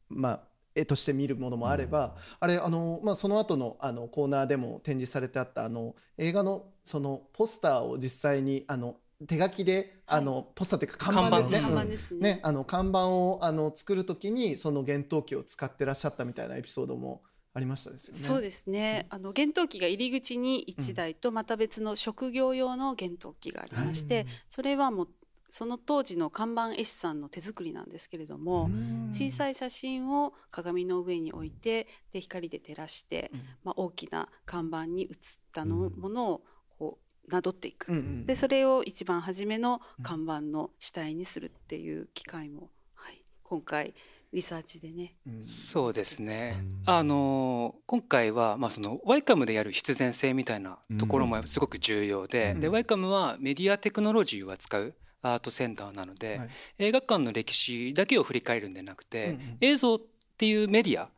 [0.08, 11.60] まあ絵として見るものもあれば、うん、あれあの、まあ、その後のあのコーナーでも展示されてあったあの映画のそのポスターを実際にあの手書きであのポスターというか看板ですね。
[11.62, 12.20] 看板ですね。
[12.20, 17.22] ねあの看板をあの作るときにその厳冬期を使ってらっしゃったみたいなエピソードも
[17.54, 18.20] ありましたですよね。
[18.20, 19.08] そうですね。
[19.12, 25.10] うん、あの厳冬期が入り口に一台とまた別の職業用の厳冬期がありまして、うん、それはもう
[25.54, 28.72] その当時の看板絵師さんの手作りなんですけれども
[29.12, 36.42] 小さい写真を鏡の上に置いてで光で照らして、うん、まあ、大きな看板に写ったの、ものを
[36.80, 36.98] こ
[37.28, 43.94] うなどっていく、うんうん、でそれを一番初めの看板の主体にするっていう機会も、はい、今回
[44.34, 45.14] リサーチでね。
[45.46, 46.66] そうですね。
[46.88, 56.50] あの今回はまあそのワイカムでやる必然性みたいなところもすごく重要で、でワイカムはメディアテクノロジーを扱うアートセンターなので、はい、
[56.80, 60.02] 映画館の歴史だけを振り返るんでなくて、うんうん、映像っ
[60.38, 61.10] ていうメディア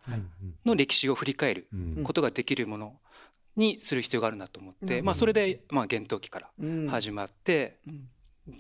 [0.65, 1.67] の歴史を振り返る
[2.03, 2.93] ことができるもの
[3.55, 6.49] にする必要があるなと思って、うん、まあ、それでまあ厳冬期から
[6.89, 7.77] 始まって、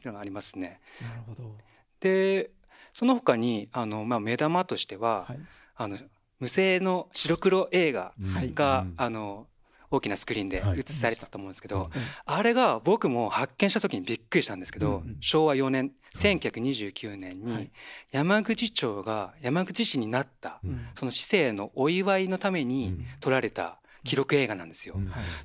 [0.03, 0.81] うん、ありますね。
[1.01, 1.55] なるほど。
[1.99, 2.51] で
[2.93, 5.39] その他にあの、まあ、目玉としては、はい、
[5.75, 5.97] あの
[6.39, 8.13] 無声の白黒映画
[8.53, 9.47] が、はい、あの
[9.95, 11.89] 大きなスクリーンで映されたと思うんですけど、はい、
[12.25, 17.71] あれが僕も発見した時にびっくりしたんですけど、うん、昭和4年1929年に
[18.11, 20.61] 山口町が山口市になった
[20.95, 24.95] その市政のお祝いのために撮られた記録映画なんですよ。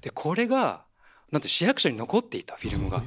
[0.01, 0.85] でこれが
[1.33, 3.03] なんと市役所に残っていたフィルムが。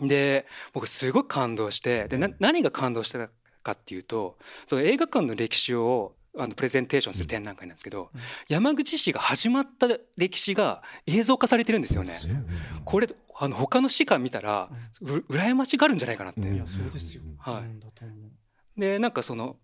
[0.00, 3.28] で僕すごく感動してで何が感動した
[3.62, 12.18] かっていうとその映画館の歴史をあのプレゼンテーションする展覧会なんですけど、うん、山口市が始まった歴史が映像化されてるんですよね。
[12.84, 14.70] これあの他の市から見たら、
[15.00, 16.40] うん、羨ましがあるんじゃないかなって。
[16.40, 17.22] いやそうですよ。
[17.38, 17.62] は
[18.76, 18.80] い。
[18.80, 19.56] でなんかその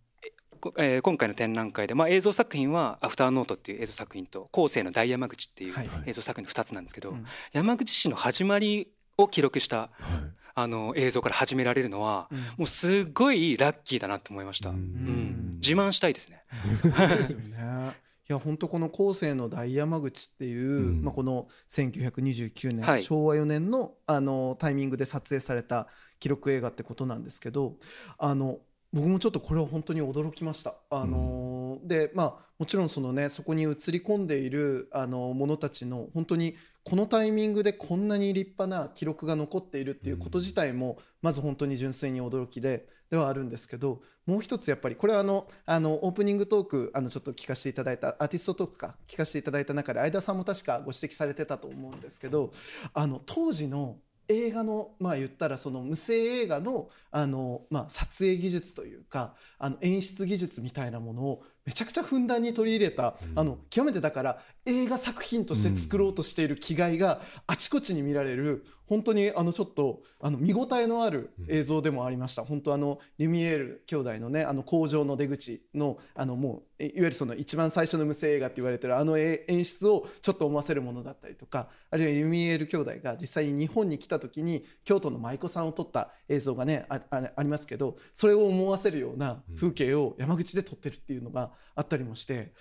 [0.76, 5.74] えー、今回の展覧会で、まあ、映像作品は「アフターノート」っていう映像作品と「後世の大山口」っていう
[6.06, 7.16] 映像作品の2つなんですけど、
[7.52, 16.42] 山口市の始まりを記録した、はい、あの映像から始められるのは、うん、もうすごいラッキーだなと思いました、うん、うん、自慢したいですね。
[16.74, 17.94] ですよね。
[18.28, 25.86] いや本当この後世の大山口っていう、うん、まあ、この1929年、はい、昭和4年のあのタイミングで撮影された
[26.18, 27.76] 記録映画ってことなんですけど
[28.18, 28.58] あの
[28.92, 30.74] 僕もちょっとこれは本当に驚きました。
[30.90, 36.56] あのー、でまあもちろんそのねそこに映り込んでいるあの者たちの本当に
[36.88, 52.52] このタイミングでこんなに立派な記録が残っているっていうこと自体もまず本当に純粋に驚きでではあるんですけどもう一つやっぱりこれはあのあのオープニングトークあのちょっと聞かせていただいたアーティストトークか聞かせていただいた中で相田さんも確かご指摘されてたと思うんですけど
[52.94, 92.52] あの当時の映画のまあ言ったらその無声映画のあの、まあ、撮影技術というかあの演出技術みたいなものをめちゃくちゃふんだんに取り入れた、うん、あの極めてだから映画作品として作ろうとしている気概があちこちに見られる本当にあのちょっとあの見応えのある映像でもありました、うん、本当あのリュミエール兄弟のねあの工場の出口のあのもういわゆるその一番最初の無声映画って言われてるあの演出をちょっと思わせるものだったりとかあるいはリュミエール兄弟が実際に日本に来た時に京都の舞妓さんを撮った映像がねあありますけどそれを思わせるような風景を山口で撮ってるっていうのがあったりもして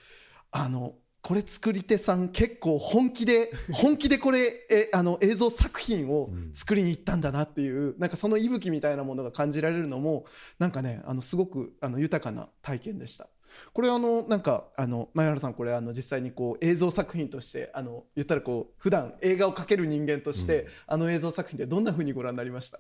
[0.52, 10.26] あのこれ作り手さん結構本気で 本気でこれえあの映像作品を作りに行ったんだなっていう、なんかその息吹みたいなものが感じられるのも
[10.58, 13.28] なんかねあのすごくあの豊かな体験でした。
[13.74, 22.78] これあのなんかあの前原さんこれあの実際にこう映像作品としてあの言ったらこう普段映画を描ける人間として、あの映像作品でどんなふうにご覧になりました？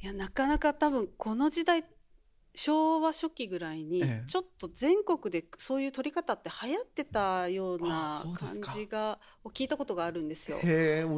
[0.00, 1.84] いやなかなか多分この時代
[2.58, 10.58] 昭和初期ぐらいにちょっと全国でそういう撮り方って流行ってたような感じがを聞いたことがあるんですよ。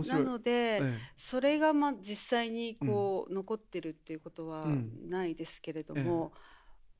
[0.06, 0.82] なので、
[1.16, 4.66] それがまあ実際にこう残ってるっていうことは
[5.08, 6.34] ないですけれども、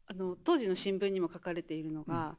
[0.06, 2.38] あの当時の新聞にも書かれているのが、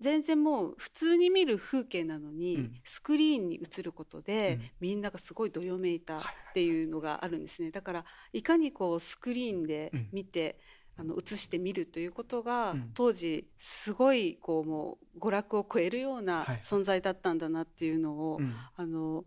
[0.00, 6.20] 全然もう普通に見る風景なのに、スクリーンに映ることで、みんながすごいどよめいたっ
[6.52, 7.70] ていうのがあるんですね。
[7.70, 10.58] だからいかにこうスクリーンで見て、
[10.98, 18.40] あの映してみるということが、当時すごいこうもう娯楽を超えるような存在だったんだなっていうのを、
[18.76, 19.24] あの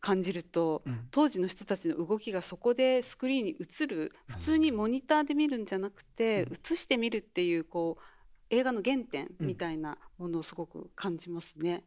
[0.00, 8.02] 感じると、当時の人たちの動きがそこでスクリーンに映る普通にモニターで見るんじゃなくて、映してみるっていうこう
[8.48, 11.84] 映画の原点みたいなものをすごく感じますね。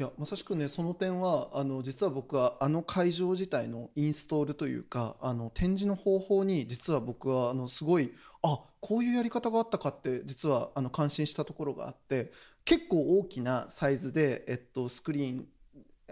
[0.00, 12.32] いやまさしくねその点はあの実は僕はあの会場自体のインストールというかあの展示の方法に実は僕はあのすごいあこういうやり方があったかって実はあの感心したところがあって
[12.64, 15.46] 結構大きなサイズで、えっと、スクリーン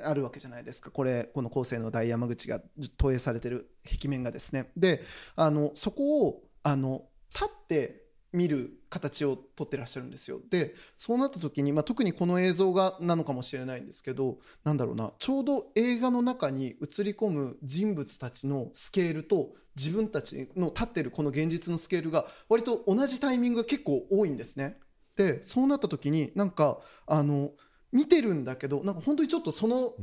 [0.05, 0.91] あるわけじゃないですか。
[0.91, 2.61] これこの後世の大山口が
[2.97, 4.71] 投影されてる壁面がですね。
[4.77, 5.03] で
[5.35, 7.03] あのそこをあの
[7.35, 8.02] 立って
[8.33, 24.79] 見る形をとってらっしゃるんですよでそうなった時に、まあ、特にこの映像がなのかもしれないんですけどなんだろうなちょうど映画の中に映り込む人物たちのスケールと自分たちの立ってるこの現実のスケールが割と同じタイミングが結構多いんですね。
[25.17, 27.51] でそうなった時になんかあの
[27.93, 29.95] 見てるんだけどなんか本当にちょっとその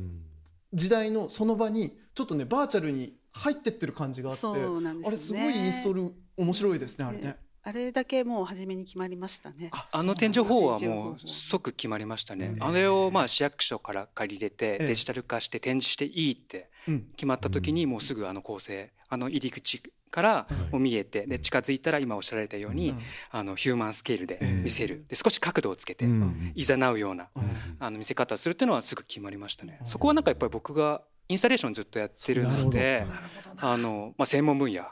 [0.74, 4.54] 時代のその場にちょっとねバーチャルに入ってってる感じがあって、ね、
[5.06, 7.38] あれすごいインストール面白いですねあれね。
[7.70, 9.70] あれだけもう初めに決まりましたね。
[9.92, 12.56] あの展示法はもう即決まりましたね。
[12.60, 16.72] あれをまあ市役所から借り入れてデジタル化して展示していいって
[17.16, 22.96] 決まった時にもうすぐあの構成あの入り口からも見えてで近づいたら今おっしゃられたように
[23.30, 25.06] あのヒューマンスケールで見せる。
[25.08, 26.06] で少し角度をつけて
[26.56, 27.28] いざなうような
[27.78, 29.80] あの見せ方をするっていうのはすぐ決まりましたね。
[29.86, 33.06] そこはなんかやっぱり僕がインスタレーションずっとやってるので
[33.58, 34.84] あの、まあ、専門分野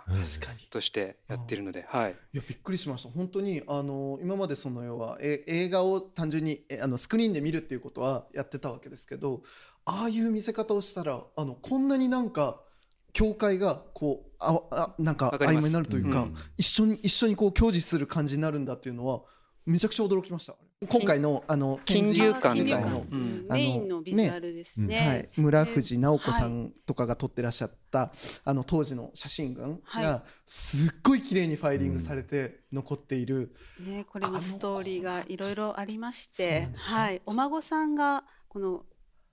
[0.70, 3.10] としてやってるので、はい、いやびっくりしました。
[3.10, 9.42] 本当にあの今までその要はえ映画を単純にあのスクリーンで見るっていうことはやってたわけですけど
[9.84, 12.62] ああいう見せ方をしたらあのこんなになんか
[13.14, 19.22] 境界がこうああなんか曖昧になるというか、うん、一緒に一緒にこう享受する感じになるんだっていうのは
[19.66, 20.56] めちゃくちゃ驚きました。
[20.86, 23.04] 今回のあの金龍館自体の、
[23.50, 24.88] メインのビジュアルですね。
[24.88, 25.08] ね。
[25.08, 28.10] はい、村藤直子さんとかが撮ってらっしゃった、はい、
[28.44, 33.56] あの当時の写真群がすっごい綺麗にファイリングされて残っている。
[33.80, 38.86] ねこれのストーリーがいろいろありまして、はい、お孫さんがこの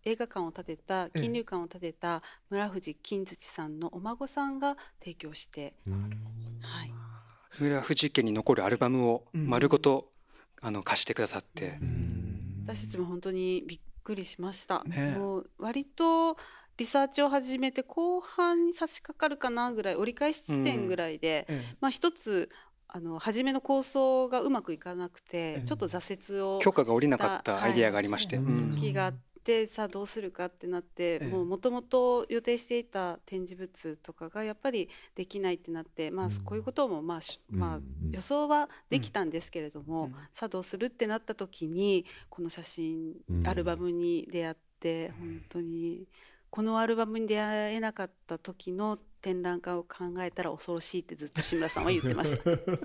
[0.04, 5.74] 映画館を建てた金龍館を建てた村藤金槌さんのお孫さんが提供して、
[6.62, 6.92] はい、
[7.58, 10.13] 村藤家に残るアルバムを丸ごと、
[10.64, 11.78] あの貸してくださって、
[12.64, 16.38] 私たちも本当にびっくりしました、ね、もう割と
[16.78, 22.48] リサーチを始めて後半に差し掛かるかなぐらい折り返し地点ぐらいで、うん、まあ一つ
[22.88, 37.20] あの初めの構想がうまくいかなくて、ちょっと挫折を許可が下りなかったアイデアがありまして、はい、時があってさあどうするかってなって、もともと予定していた展示物とかがやっぱりできないってなって、まあ、こういうことも、まあ
[37.50, 37.80] まあ、
[38.10, 43.14] 予想はできたんですけれども、さあどうするってなった時にこの写真
[43.44, 46.08] アルバムに出会って本当に
[46.54, 52.44] このアルバムに出会えなかった時の展覧会を考えたら恐ろしいってずっと志村さんは言ってました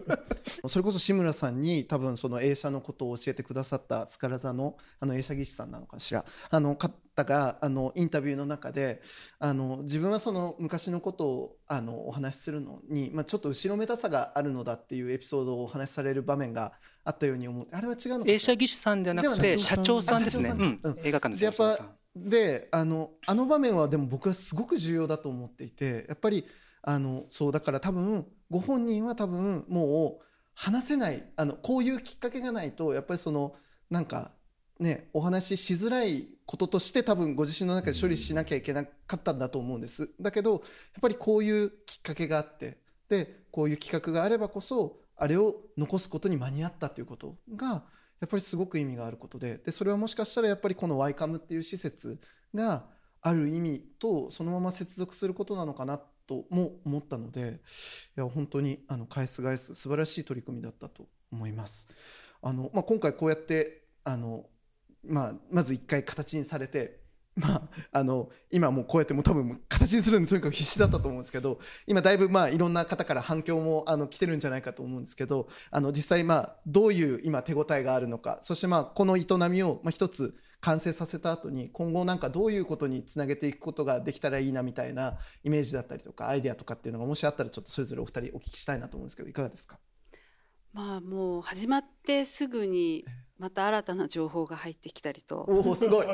[0.67, 6.25] それこそ志村さんに多分その映写のことを教えてくださったスカラ座のあの映写技師さんなのかしら。
[6.49, 9.03] あの方があのインタビューの中で
[9.37, 16.71] あの自分はその昔のことをあのお話しするのに、まあ、ちょっと後ろめたさがあるのだっていうエピソードをお話しされる場面が
[17.03, 17.67] あったように思う。
[17.71, 26.45] あれは違うの映写技師さんではなくて社長さんですね、うん、映画館の社長さんであのあの場面はでも僕はすごく重要だと思っていてやっぱり
[26.81, 33.55] あのそうだから多分ご本人は多分もう話せないあのこういうきっかけがないとやっぱりその
[33.89, 34.31] なんか
[34.79, 40.09] ねお話ししづらいこととして多分ご自身の中で処理しなきゃいけなかったんだと思うんです。
[40.19, 40.61] だけどやっ
[41.01, 47.83] ぱりこういうきっかけがあってでこういう企画があればこそあれを残すことに間に合ったということが
[48.19, 52.19] やっぱりすごく意味があることででそれはもしかしたらやっぱりこのワイカムっていう施設
[52.53, 52.85] が
[53.21, 57.59] ある意味とそのまま接続することなのかなとも思ったので
[58.17, 61.87] いや本当にあの返す返す素晴らしい取り組みだったと思います。
[62.41, 64.45] あのまあ、今回こうやってあの、
[65.03, 66.98] まあ、まず一回形にされて
[67.39, 67.61] まあ、
[67.99, 89.79] あの今もうこうやっても多分形にするのにとにかく必死だったと思うんですけど今だいぶまあいろんな方から反響もあの来てるんじゃないかと思うんですけどあの実際まあどういう今手応えがあるのかそしてまあこの営みをまあ一つ完成させた後に今後なんかどういうことにつなげていくことができたらいいなみたいなイメージだったりとかアイデアとかっていうのがもしあったらちょっとそれぞれお二人お聞きしたいなと思うんですけどいかがですか？
[90.73, 93.05] まあもう始まってすぐに
[93.39, 95.45] また新たな情報が入ってきたりと。
[95.47, 96.07] おおすごい。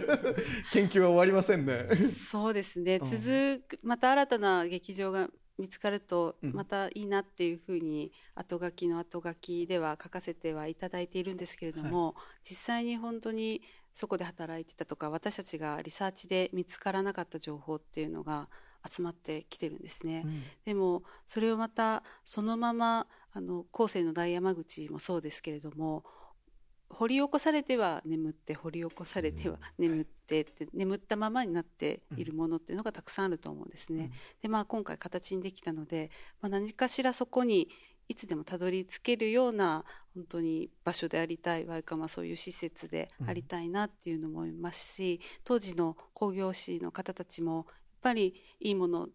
[0.72, 1.88] 研究は終わりませんね。
[2.08, 12.14] そうですね、続くまた新たな劇場が見つかるとまたいいなっていうふうに後書きの後書きでは書かせてはいただいているんですけれども、はい、
[12.50, 13.62] 実際に本当に
[13.94, 18.48] そこで働いてたとか私たちがリサーチで見つからなかった情報っていうのが
[18.90, 20.22] 集まってきてるんですね。
[20.24, 26.04] うん、でもそれをまたそのままあの後世の大山口もそうですけれども
[26.94, 34.10] 掘り起こされては眠って掘り起こされては眠ってって眠ったままになっているものっていうのがたくさんあると思うんですね。
[34.42, 37.68] でまあ今回形にできたので、まあ、何かしらそこに
[38.08, 39.84] いつでもたどり着けるような
[40.14, 47.64] 本当に場所でありたいワイカマそういう施設でありたいなっていうのも思いますし当時の工業士の方たちもやっ
[48.02, 49.08] ぱりいいもの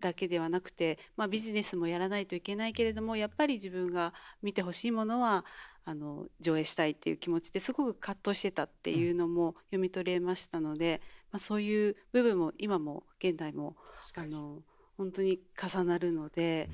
[0.00, 5.44] だけではなくて、まあ、ビジネスもやらないといけないけれどもやっぱり自分が見てほしいものは
[5.84, 11.00] あの上映したいっていう気持ちですごく葛藤してたっていうのも読み取れましたので、
[11.32, 13.76] まあ、そういう部分も今も現代も
[14.14, 14.62] あの
[14.98, 16.68] 本当に重なるので、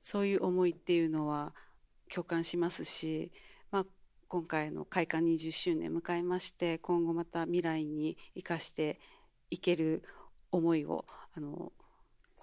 [0.00, 1.52] そういう思いっていうのは
[2.08, 3.32] 共感しますし、
[3.72, 3.86] まあ、
[4.28, 9.00] 今回の開館20周年迎えまして今後また未来に生かして
[9.50, 10.04] いける
[10.52, 11.04] 思いを
[11.36, 11.72] あの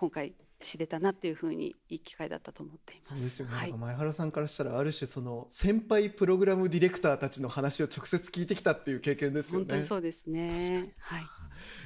[0.04, 3.08] 今回知れたなっていうふうにいい機会だったと思っています。
[3.08, 9.66] そうですよね、はい、前原さんからしたらある種その先輩プログラムディレクターたちの話を直接聞いてきたっていう経験ですよね。
[9.66, 10.94] 本当にそうですね。
[11.00, 11.24] はい。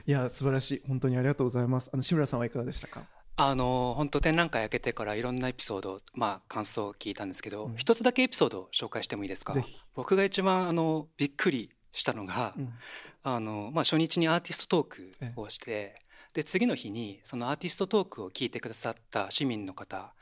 [0.07, 1.91] いや素晴らしい本当にありがとうございます。
[1.93, 3.03] あの志村さんはいかがでしたか？
[3.35, 9.53] あの本当展覧会開けてからいろんなエピソードまあ感想を聞いたんですけど、うん、一つだけエピソードを紹介してもいいですか？
[9.93, 12.73] 僕が一番あのびっくりしたのが、うん、
[13.21, 16.01] あのまあ初日にアーティストトークをして。
[16.37, 20.13] で次の日にそのアーティストトークを聞いてくださった市民の方、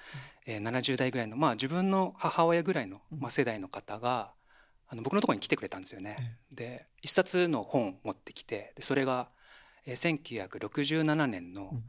[0.47, 4.31] うん、えー、70代ぐらいのまあ自分の母親ぐらいの、まあ、世代の方が
[4.87, 6.37] あの僕のところに来てくれたんですよね。
[6.51, 9.27] うん、で一冊の本を持ってきてでそれが、
[9.85, 11.83] えー、1967年の、うん、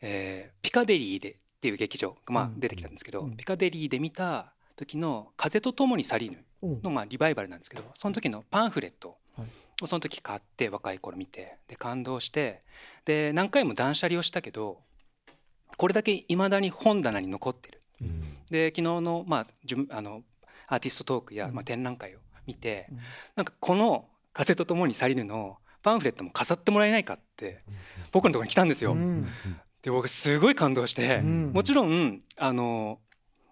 [0.00, 6.42] えー、ピカデリーでっていう劇場が、まあ、出てきたんですけど、ピカデリーで見た時の「風と共に去りぬ」
[6.82, 9.18] の、まあ、リバイバルなんですけどその時のパンフレットを
[9.84, 12.62] その時買って若い頃見てで感動して
[13.04, 14.78] で何回も断捨離をしたけど
[15.76, 17.80] これだけいまだに本棚に残ってる。
[18.00, 19.46] うん、で昨日の,、まあ、
[19.96, 20.22] あの
[20.68, 22.98] アーティストトークや、まあ、展覧会を見て、うん、
[23.36, 27.60] なんかこの「風と共に去りぬ」のパンフレットも飾ってもらえないかって
[28.12, 28.92] 僕のところに来たんですよ。
[28.92, 29.28] うん、
[29.82, 32.98] で僕すごい感動して、もちろんあの、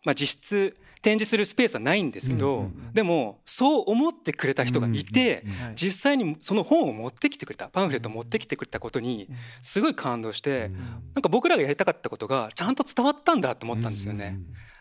[0.04, 5.44] まあ、実質展示するスペースはないんですけど、でもそう思ってくれた人がいて、
[5.76, 9.28] 実際にその本を持ってきてくれたパンフレットを持ってきてくれたことに
[9.60, 10.70] すごい感動して、
[11.12, 14.40] なんか僕らがやりたかったことがちゃんと伝わったんだと思ったんですよね。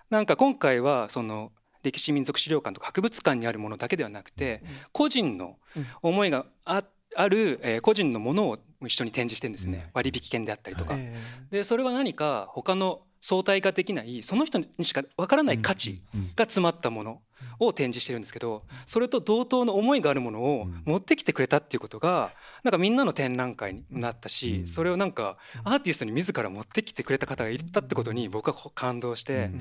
[0.10, 1.52] なんか今回はその
[1.84, 4.64] 歴史民族資料館とか博物館にあるものだけではなくて
[4.94, 5.58] 個人の
[6.02, 9.90] 思いがあある、え個人のものを一緒に展示してるんですね。
[9.94, 10.96] 割引券であったりとか。
[11.52, 16.02] でそれは何か他の相対化できないその人にしかわからない価値
[16.36, 17.22] が詰まったもの
[17.58, 22.34] を展示してるんですけどそれと同等の思いがあるものを持ってきてくれたっていうことが
[22.66, 29.52] なんかみんなの展覧会になったしそれをなんかアーティストに自ら持ってきてくれた方がいたってことに僕は感動して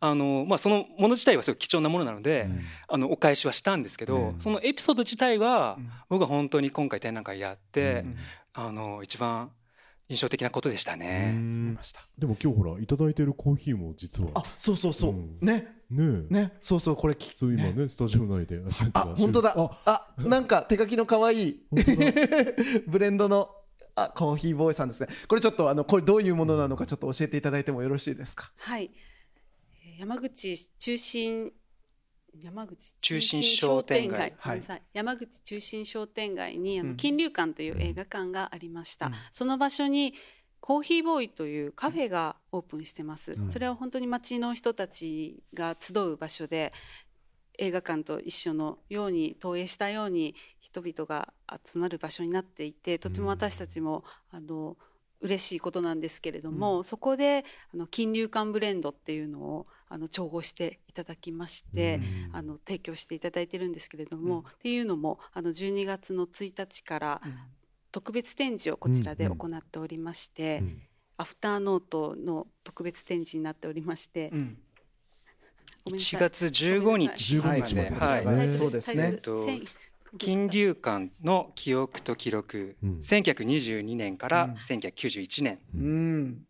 [0.00, 2.48] あのまあそのもの自体はすごい貴重なものなので
[2.88, 5.76] あのお返しはしたんですけどそのエピソード自体は
[6.08, 8.06] 僕は本当に今回展覧会やって
[8.54, 9.50] あの一番
[10.10, 11.32] 印象的なことでしたね。
[12.18, 14.30] でも今日ほらいただいてるコーヒーも実は。
[14.34, 15.68] あそうそうそう、うん、ね。
[15.88, 16.22] ね。
[16.28, 16.52] ね。
[16.60, 18.60] そうそうこれそう今ね、ね、スタジオ内で。
[18.92, 19.54] あ本当だ。
[19.84, 20.14] あ。
[20.18, 21.62] なんか手書きの可愛い。
[22.88, 23.54] ブレンドの
[23.94, 25.06] あコーヒーボーイさんですね。
[25.28, 28.50] これちょっとあのこれどういうものなのかちょっと教えていただいてもよろしいですか？
[28.56, 28.90] はい。
[30.00, 31.52] 山口中心
[32.38, 34.62] 山口中心商店街、はい、
[34.92, 40.14] 山口中心商店街にあの金龍館という映画館がありました、うん、その場所に
[40.60, 46.72] コーヒーボーイというカフェがオープンしてます、うん、それは本当に町の人たちが集う場所で
[47.58, 51.32] 映画館と一緒のように投影したように人々が
[51.66, 54.76] 集まる場所になっていてとても私たちも、あの
[55.20, 57.44] 嬉しいことなんですけれども、うん、そこで
[57.74, 67.20] あの金龍館ブレンドっていうのをあの調合していただきまして、うん、あの提供していただいてるんですけれども、うん、っていうのもあの12月の1日から
[67.92, 70.62] 特別展示をこちらで行っておりまして、
[71.16, 74.32] アフターノートの特別展示になっておりまして。
[75.86, 79.18] 1月15日まで、はい、はい、そうですね。
[80.18, 86.42] 金龍館の記憶と記録、うん、1922年から1991年、うん、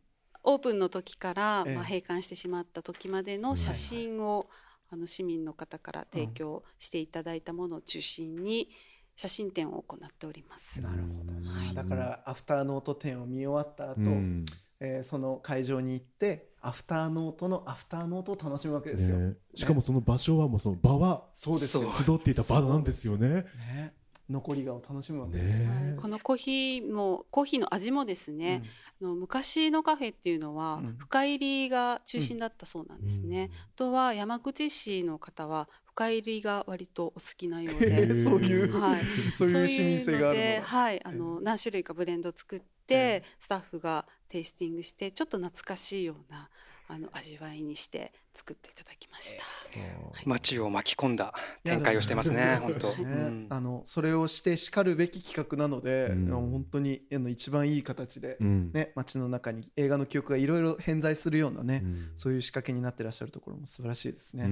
[0.43, 4.49] オープンの時から、まあ、閉館してしまった時までの写真を、
[4.93, 8.71] あの市民の方から提供していただいたものを中心に
[9.17, 10.81] 写真展を行っております。
[10.83, 14.47] なるほど、はい、だからアフターノート展を見終わった後、うん、
[14.81, 23.29] えー、その会場に行ってアフターノートのアフターノートを楽しむわけですよ、ね、しかもその場所はもうその場はそうです集っていた場なんですよね。
[23.29, 23.95] ね。
[24.31, 28.63] 残りがを楽しむわけです、ね、このコーヒーもコーヒーの味もですね、
[29.01, 38.07] うん、の昔のカフェっていうのは深入りが中心だったそうなんですね、うん、あとは山口市の方は深入りが割とお好きなようで。
[38.25, 39.01] そういう、はい、
[39.37, 40.31] そういう市民性が。
[40.31, 41.05] あるのはい。
[41.05, 46.49] あの何種類かブレンド作って、スタッフがテイスティングしてちょっと懐かしいような
[46.93, 49.45] あの味わいにして作っていただきました。
[49.77, 52.59] えー、街を巻き込んだ展開をしてますね。
[52.61, 53.47] 本当、ね。
[53.49, 64.49] あのそれをしてしかるべき企画なので、うん、本当にあの一番いい形で、うん、ね街の中に映画の記憶がいろいろ偏在するようなね、うん、そういう仕掛けになってらっしゃるところも素晴らしいですね。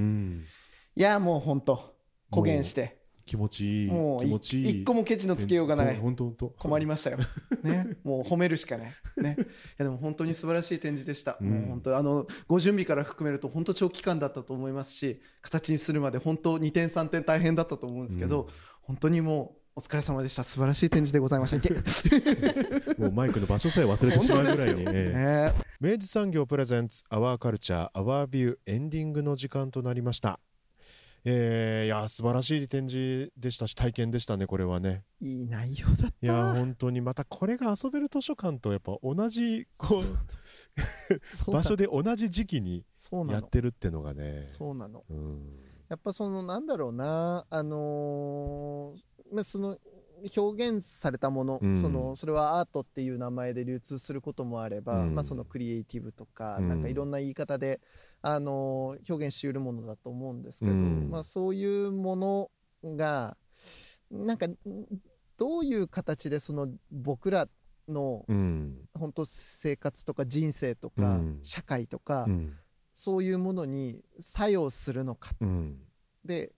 [0.94, 1.96] いやもう本当
[2.30, 2.98] 公言して
[3.28, 5.96] 気持ちいいもう一個もケチのつけようがない。
[5.96, 6.48] 本当本当。
[6.58, 7.18] 困りましたよ。
[7.62, 7.96] ね。
[8.02, 8.92] もう褒めるしかない。
[9.16, 9.36] ね。
[9.38, 9.42] い
[9.76, 18.48] やでも本当に素晴らしい展示でした、うん、もう本当あのご準備から含めると本当長期間だったと思いますし形にするまで本当2点3点大変だったと思うんですけど、うん、
[18.82, 20.42] 本当にもうお疲れ様でした。
[20.42, 21.58] 素晴らしい展示でございました。
[22.98, 30.40] もうマイクの場所さえ忘れてしまうぐらいに、えええ明治産業プレゼンツアワーカルチャーアワービューエンディングの時間となりました
[31.30, 35.04] えー、いや素晴らしい展示でしたし体験でしたねこれはね。
[35.22, 36.06] ーいい内容だった。
[36.06, 42.84] いや本当にまたこれが遊べる図書館とやっぱ同じこう 場所で同じ時期に
[43.28, 44.42] やってるってのがね。
[44.42, 45.04] そうなの。
[45.10, 45.58] うん。
[45.88, 49.76] やっぱそのなんだろうなあのーまあその
[50.36, 51.80] 表現されたもの、うん。
[51.80, 55.14] そのそれはアートっていう名前で流通することもあれば、うん。
[55.14, 56.68] まあ、そのクリエイティブとか、うん。
[56.68, 57.80] なんかいろんな言い方で、
[58.22, 61.08] あのー表現しうるものだと思うんですけど、うん。
[61.10, 62.50] まあ、そういうもの
[62.96, 63.36] が
[64.10, 64.56] なんかん
[65.36, 67.48] どういう形でその僕ら
[67.88, 68.88] のうん。
[68.94, 71.40] 本当生活とか人生とか、うん。
[71.42, 72.56] 社会とか、うん。
[72.92, 75.78] そういうものに作用するのかうん。
[76.24, 76.52] で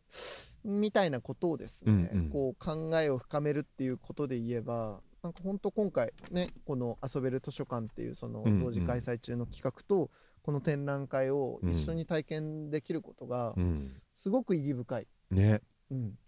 [0.64, 2.30] みたいなことをですね、うんうん。
[2.30, 10.10] こう考えを深めるっていうことで言えばなんか本当今回ねこの「遊べる図書館」っていうその同時開催中の企画と
[10.42, 13.92] この展覧会を一緒に体験できることがうん。
[14.14, 15.08] すごく意義深い。
[15.30, 15.60] ね。
[15.90, 16.18] うん。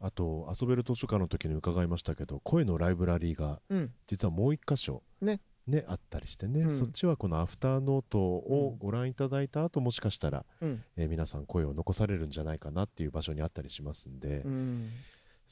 [0.00, 3.92] あと遊べる図書館の時に伺いましたけど声のライブラリーがうん。
[4.06, 5.40] 実はもう一箇所ね。
[5.86, 6.70] あったりしてね、うん。
[6.70, 10.82] そっちはこのアフターノートをご覧いただいた後もしかしたら、うん。
[10.96, 14.90] えー皆さん声を残されるんじゃないかなっていう場所にあったりしますんで、うん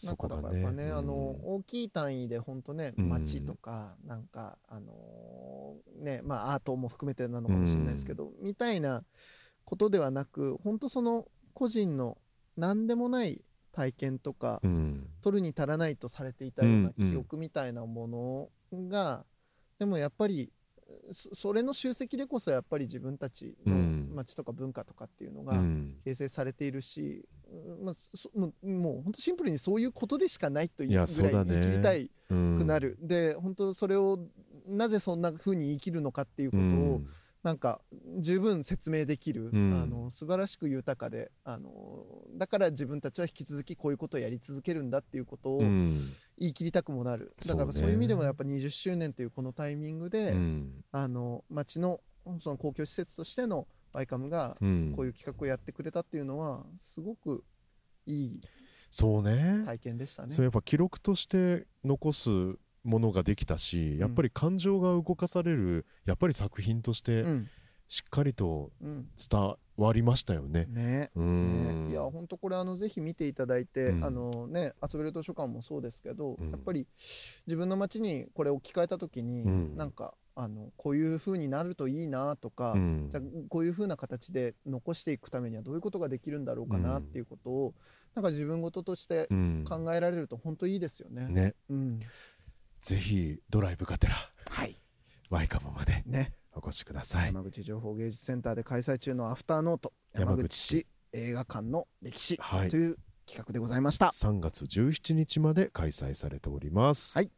[0.03, 0.99] なそんかだからやっぱね、うん。
[0.99, 3.09] あの大きい単位で本当ねうん。
[3.09, 9.05] 街とか、なんかあのーねまあアートも含めてなのかもしれないですけど、みたいな
[9.65, 12.19] ことではなく本当その個人の
[12.57, 13.43] 何でもない
[13.73, 15.09] 体験とか、うん。
[15.23, 19.25] 取るに足らないとされていたような記憶みたいなものが、
[19.79, 20.51] でもやっぱり
[21.13, 24.13] そそれの集積でこそやっぱり自分たちのうん。
[24.15, 25.97] 街とか文化とかっていうのうがん。
[26.05, 31.55] 形成されているし、うんまあ、そもうもう本当シンプルにそういうことでしかないというぐらいそうだね。
[31.55, 34.19] 生きりたいうんくなる、で本当それを
[34.67, 36.71] なぜそんな風に生きるのかっていうことを、う
[37.01, 37.09] ん。
[37.43, 37.81] なんか
[38.19, 39.81] 十分説明できる、うん。
[39.81, 45.97] あの素晴らしく豊かであのだから自分たちは引き続きこういうことをやり続けるんだっていうことをうん
[46.39, 50.85] 言い切りたくもなる、だからそういう意味でもやっぱ20周年というこのタイミングで、うん。
[50.93, 52.01] あの町の
[52.39, 54.93] その公共施設としてのバイカムがうん。
[54.95, 57.45] こういう企画をやってくれたっていうのはすごく
[58.07, 58.41] いい
[58.91, 59.63] そうね。
[59.67, 60.33] 体験でしたね。
[60.33, 62.31] そうやっぱ記録として残す
[62.85, 67.49] ものができたし、やっぱり感情が動かされるやっぱり作品としてうん。
[67.89, 69.09] しっかりとうん。
[69.31, 70.67] 伝わりましたよね。
[70.69, 71.11] ね。
[71.15, 71.87] うん。
[71.87, 74.05] ね、いや本当これあのぜひ見ていただいて、うん。
[74.05, 76.51] あのね遊べる図書館もそうですけど、うん。
[76.51, 76.87] やっぱり
[77.47, 79.77] 自分の街にこれ置き換えた時に、うん。
[79.77, 83.09] なんかあのこういう風になるといいなとか、うん。
[83.11, 87.75] じゃあこういう風な形で残していくためにはどういうことができるんだろうかなっていうことを、
[88.15, 89.65] なんか自分事としてうん。
[89.69, 91.29] 考えられると本当いいですよね。
[91.29, 91.55] ね。
[91.69, 92.01] うん、
[92.81, 94.15] ぜひドライブがてら。
[94.51, 94.81] はい。
[95.29, 95.59] ワイカ
[96.77, 97.27] しください。
[97.27, 102.97] 山口情報芸術センターで開催中のアフターノート山口市映画館の歴史はいという
[103.27, 104.07] 企画でございました。
[104.07, 107.17] 3月17日まで開催されております。
[107.17, 107.31] はい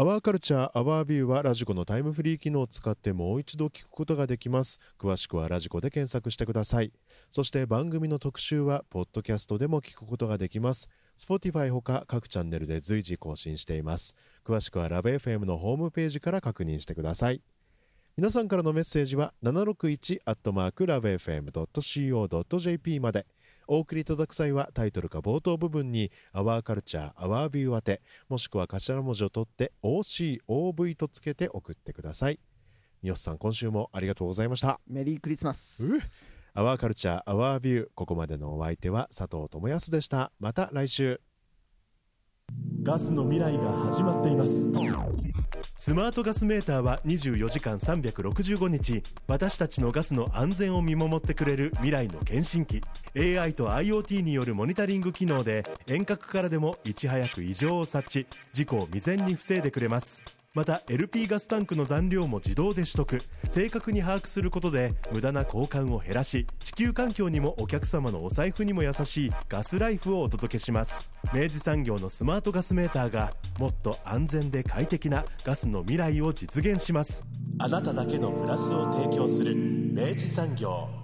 [0.00, 4.80] アワーカルチャーアワービューはラジコのタイムフリー機能を使ってもう一度聞くことができます。
[4.98, 6.90] 詳しくはラジコで検索してください。
[7.28, 10.88] そして番組の特集はポッドキャストでも聞くことができます。
[11.18, 14.16] Spotify ほか各チャンネルで随時更新しています。
[14.42, 17.42] 詳しくはラブ f m のホームページから確認してください。
[18.20, 23.24] 皆さんからのメッセージは761アットマークラブ FM.co.jp まで。
[23.66, 32.38] お送りいただく際はタイトルか冒頭部分に「アワーカルチャーアワービュー宛てもしくは頭文字を取って OCOV とつけて送ってください。
[33.02, 34.78] 三好さん今週もありがとうございました。
[34.86, 35.82] メリークリスマス。
[35.82, 35.98] う
[36.52, 40.30] アワーカルチャーアワービューここまでのお相手は佐藤智康でした。
[40.38, 41.22] また来週。
[42.82, 44.66] ガスの未来が始まっています
[45.82, 52.82] スマートガスメーターは24時間365日私たちのガスの安全を見守ってくれる未来の検診機
[53.16, 60.39] AI と IoT によるモニタリング機能で遠隔からでもいち早く異常を察知事故を未然に防いでくれます。
[60.52, 63.18] また LP ガスタンクの残量も自動で取得。
[63.46, 71.12] 正確に把握することで無駄な交換を減らし地球環境にもお客様のお財布にも優しいガスライフをお届けします。
[71.32, 77.24] 明治産業のスマートガスメーターがもっと安全で快適なガスの未来を実現します。
[77.58, 80.99] あなただけのプラスを提供する明治産業。